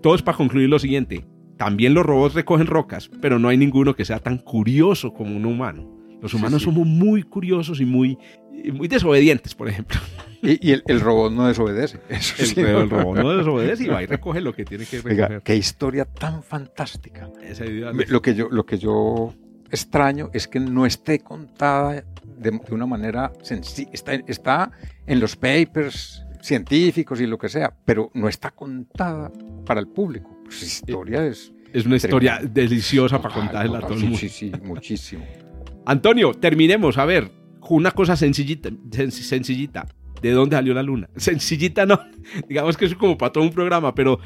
[0.00, 1.24] todo es para concluir lo siguiente.
[1.56, 5.46] También los robots recogen rocas, pero no hay ninguno que sea tan curioso como un
[5.46, 5.95] humano.
[6.20, 6.74] Los humanos Sí, sí.
[6.74, 8.18] somos muy curiosos y muy,
[8.72, 9.98] muy desobedientes, por ejemplo.
[10.42, 11.98] Y, y el, el robot no desobedece.
[12.08, 14.98] Eso El, sí, el robot no desobedece y va y recoge lo que tiene que
[14.98, 15.42] Oiga, recoger.
[15.42, 17.30] qué historia tan fantástica.
[17.42, 19.34] Esa idea Me- Lo que yo, lo que yo
[19.70, 21.92] extraño es que no esté contada
[22.38, 23.90] de, de una manera sencilla.
[23.92, 24.70] Está, está
[25.06, 29.32] en los papers científicos y lo que sea, pero no está contada
[29.64, 30.38] para el público.
[30.44, 31.52] Pues historia es...
[31.72, 32.60] Es una historia Tremendo.
[32.60, 34.16] deliciosa para contársela a todo el mundo.
[34.18, 35.24] Sí, sí, muchísimo.
[35.86, 36.98] Antonio, terminemos.
[36.98, 37.30] A ver,
[37.70, 39.86] una cosa sencillita, sen- sencillita.
[40.22, 41.08] ¿De dónde salió la luna?
[41.16, 42.00] Sencillita no.
[42.48, 44.18] Digamos que es como para todo un programa, pero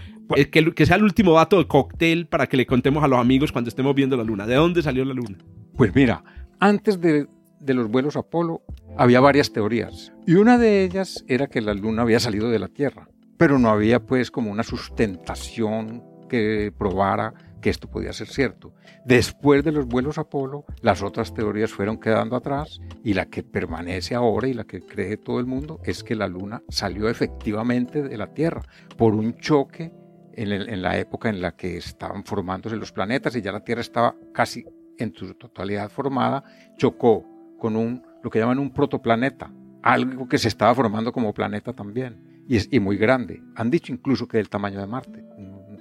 [0.51, 3.51] que, que sea el último dato de cóctel para que le contemos a los amigos
[3.53, 4.47] cuando estemos viendo la luna.
[4.47, 5.37] ¿De dónde salió la luna?
[5.77, 6.23] Pues mira,
[6.61, 7.27] antes de,
[7.61, 8.63] de los vuelos Apolo
[8.97, 12.69] había varias teorías y una de ellas era que la luna había salido de la
[12.69, 18.75] Tierra, pero no había pues como una sustentación que probara que esto podía ser cierto.
[19.05, 24.15] Después de los vuelos Apolo, las otras teorías fueron quedando atrás y la que permanece
[24.15, 28.17] ahora y la que cree todo el mundo es que la luna salió efectivamente de
[28.17, 28.63] la Tierra
[28.97, 29.93] por un choque
[30.33, 34.15] en, la época en la que estaban formándose los planetas y ya la Tierra estaba
[34.33, 34.65] casi
[34.99, 36.45] en su totalidad formada,
[36.77, 37.25] chocó
[37.59, 39.53] con un, lo que llaman un protoplaneta,
[39.83, 43.43] algo que se estaba formando como planeta también, y, y muy grande.
[43.55, 45.25] Han dicho incluso que del tamaño de Marte,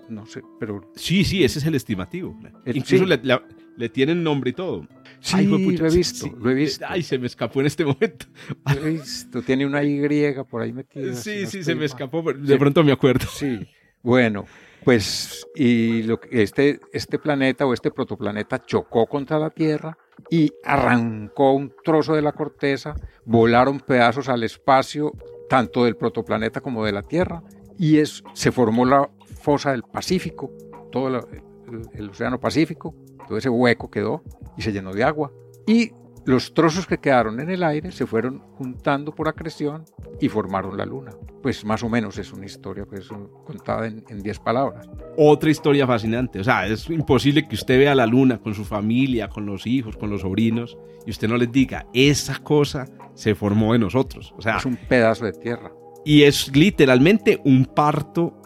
[0.10, 2.38] no, sé, pero Sí, sí, ese es el estimativo.
[2.66, 3.10] El- Incluso sí.
[3.10, 3.41] le, le-
[3.78, 4.86] le tienen nombre y todo.
[5.22, 6.32] sí, Ay, juepucha, lo he visto, sí.
[6.38, 8.26] lo he visto, Ay, se me escapó en este momento.
[8.66, 10.01] lo he visto, tiene una Y
[10.49, 11.14] por ahí metida.
[11.14, 11.86] si Sí, no sí, se me mal.
[11.86, 12.24] escapó.
[12.24, 12.39] pero.
[12.39, 13.26] De pronto me acuerdo.
[13.32, 13.60] Sí,
[14.03, 14.45] bueno,
[14.84, 19.97] pues y lo que- este, este planeta o este protoplaneta chocó contra la Tierra
[20.30, 22.95] y arrancó un trozo de la corteza,
[23.26, 25.14] volaron pedazos al espacio,
[25.49, 27.41] tanto del protoplaneta como de la Tierra,
[27.78, 29.10] y es, se formó la
[29.50, 30.52] fosa del Pacífico,
[30.91, 31.26] todo la-
[31.72, 32.93] el, el Océano Pacífico,
[33.28, 34.24] todo ese hueco quedó
[34.56, 35.32] y se llenó de agua.
[35.66, 35.91] Y
[36.26, 39.86] los trozos que quedaron en el aire se fueron juntando por acreción
[40.22, 41.12] y formaron la luna.
[41.41, 43.10] Pues más o menos es una historia pues,
[43.45, 44.88] contada en 10 palabras.
[45.18, 46.39] Otra historia fascinante.
[46.39, 49.97] O sea, es imposible que usted vea la luna con su familia, con los hijos,
[49.97, 50.78] con los sobrinos,
[51.08, 52.86] y usted no les diga, esa cosa
[53.16, 54.32] se formó de nosotros.
[54.38, 55.72] O sea, Es un pedazo de tierra.
[56.06, 58.39] y es literalmente un parto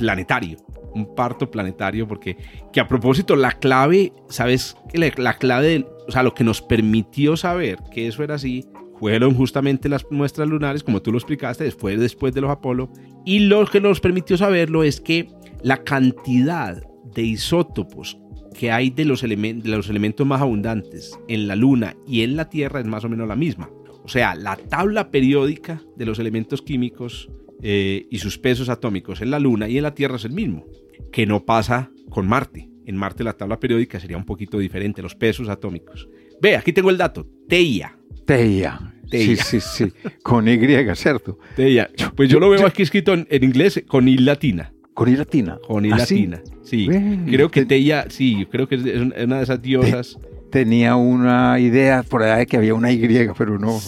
[0.00, 0.58] planetario.
[0.92, 2.36] Un parto planetario, porque
[2.72, 4.76] que a propósito, la clave, ¿sabes?
[4.92, 8.66] La, la clave, o sea, lo que nos permitió saber que eso era así,
[8.98, 12.90] fueron justamente las muestras lunares, como tú lo explicaste, después, después de los Apolo.
[13.24, 15.28] Y lo que nos permitió saberlo es que
[15.62, 16.82] la cantidad
[17.14, 18.18] de isótopos
[18.58, 22.50] que hay de los, de los elementos más abundantes en la Luna y en la
[22.50, 23.70] Tierra es más o menos la misma.
[24.04, 27.30] O sea, la tabla periódica de los elementos químicos
[27.62, 30.66] eh, y sus pesos atómicos en la Luna y en la Tierra es el mismo,
[31.12, 32.68] que no pasa con Marte.
[32.86, 36.08] En Marte la tabla periódica sería un poquito diferente, los pesos atómicos.
[36.42, 37.26] Ve, aquí tengo el dato.
[37.48, 37.96] Teia.
[38.24, 38.94] Teia.
[39.08, 39.36] Teia.
[39.44, 39.92] Sí, sí, sí.
[40.22, 40.58] Con Y,
[40.96, 41.38] ¿cierto?
[41.56, 41.90] Teia.
[42.16, 44.72] Pues yo lo veo aquí escrito en, en inglés con I latina.
[44.94, 45.58] Con I latina.
[45.66, 46.26] Con I ¿Ah, sí?
[46.26, 46.42] latina.
[46.62, 46.86] Sí.
[46.88, 50.18] Ve, Creo que te- Teia, sí, creo que es es una de esas diosas.
[50.50, 53.06] Tenía una idea por allá de que había una Y,
[53.38, 53.78] pero no.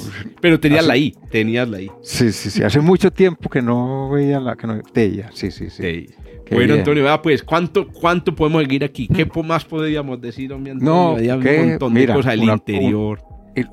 [0.41, 1.91] Pero tenías Así- la I, tenías la I.
[2.03, 2.63] Sí, sí, sí.
[2.63, 4.55] Hace mucho tiempo que no veía la.
[4.57, 6.07] Que no, Teia, sí, sí, sí.
[6.51, 6.75] Bueno.
[6.75, 9.09] Antonio, vea, pues, ¿cuánto, ¿cuánto podemos seguir aquí?
[9.09, 10.93] ¿Qué más podríamos decir, hombre, Antonio?
[10.95, 13.21] No, Había un montón Mira, de cosas del interior,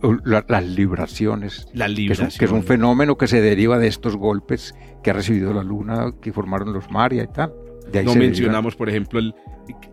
[0.02, 1.68] o la- las libraciones.
[1.74, 5.10] la que es, un, que es un fenómeno que se deriva de estos golpes que
[5.10, 7.52] ha recibido la luna, que formaron los Maria y tal.
[7.92, 9.34] De ahí No mencionamos, por ejemplo, el,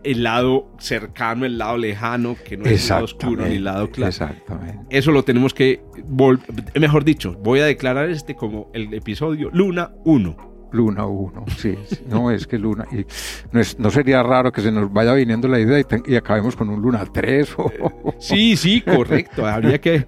[0.03, 3.91] el lado cercano, el lado lejano, que no es el lado oscuro ni el lado
[3.91, 4.09] claro.
[4.09, 4.79] Exactamente.
[4.91, 5.83] Eso lo tenemos que,
[6.79, 10.55] mejor dicho, voy a declarar este como el episodio Luna 1.
[10.73, 11.75] Luna 1, sí,
[12.09, 13.07] no es que Luna, y
[13.53, 17.05] no, sería raro que se nos vaya viniendo la idea y, acabemos con un Luna
[17.11, 17.57] 3.
[18.19, 20.07] Sí, sí, correcto, habría que,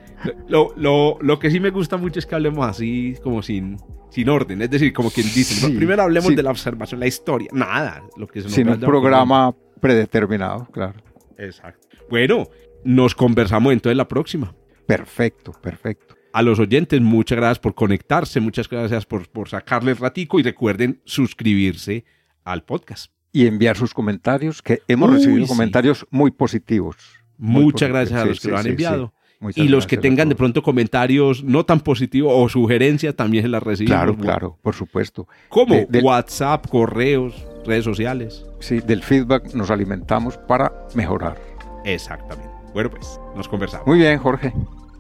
[0.49, 3.79] lo, lo, lo, que sí me gusta mucho es que hablemos así, como sin,
[4.11, 8.03] sin orden, es decir, como quien dice, primero hablemos de la observación, la historia, nada,
[8.17, 10.95] lo que se Sin un programa predeterminado, claro.
[11.37, 11.87] Exacto.
[12.11, 12.49] Bueno,
[12.85, 14.55] nos conversamos entonces la próxima.
[14.87, 19.97] Perfecto, perfecto a los oyentes, muchas gracias por conectarse, muchas gracias por, por sacarle el
[19.97, 22.05] ratico y recuerden suscribirse
[22.45, 23.13] al podcast.
[23.33, 26.97] Y enviar sus comentarios, que hemos recibido comentarios muy positivos.
[27.37, 29.13] muchas gracias a los que lo han enviado.
[29.55, 33.63] Y los que tengan de pronto comentarios no tan positivos o sugerencias también se las
[33.63, 33.89] reciben.
[33.89, 35.29] Claro, claro, por supuesto.
[35.49, 35.77] ¿Cómo?
[36.03, 38.45] WhatsApp, correos, redes sociales.
[38.59, 41.39] Sí, del feedback nos alimentamos para mejorar.
[41.85, 42.51] Exactamente.
[42.75, 43.87] Bueno, pues nos conversamos.
[43.87, 44.53] Muy bien, Jorge.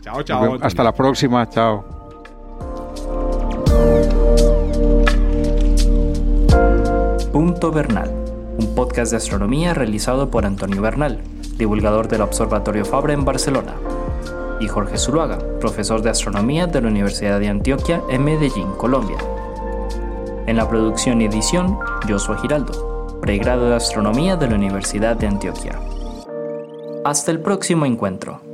[0.02, 0.58] Chao, chao.
[0.60, 1.48] Hasta la próxima.
[1.50, 1.84] Chao.
[7.32, 8.10] Punto Bernal,
[8.58, 11.20] un podcast de astronomía realizado por Antonio Bernal,
[11.56, 13.74] divulgador del Observatorio Fabra en Barcelona,
[14.60, 19.18] y Jorge Zuluaga, profesor de astronomía de la Universidad de Antioquia en Medellín, Colombia.
[20.46, 21.78] En la producción y edición,
[22.08, 25.78] Joshua Giraldo, pregrado de astronomía de la Universidad de Antioquia.
[27.04, 28.47] Hasta el próximo encuentro.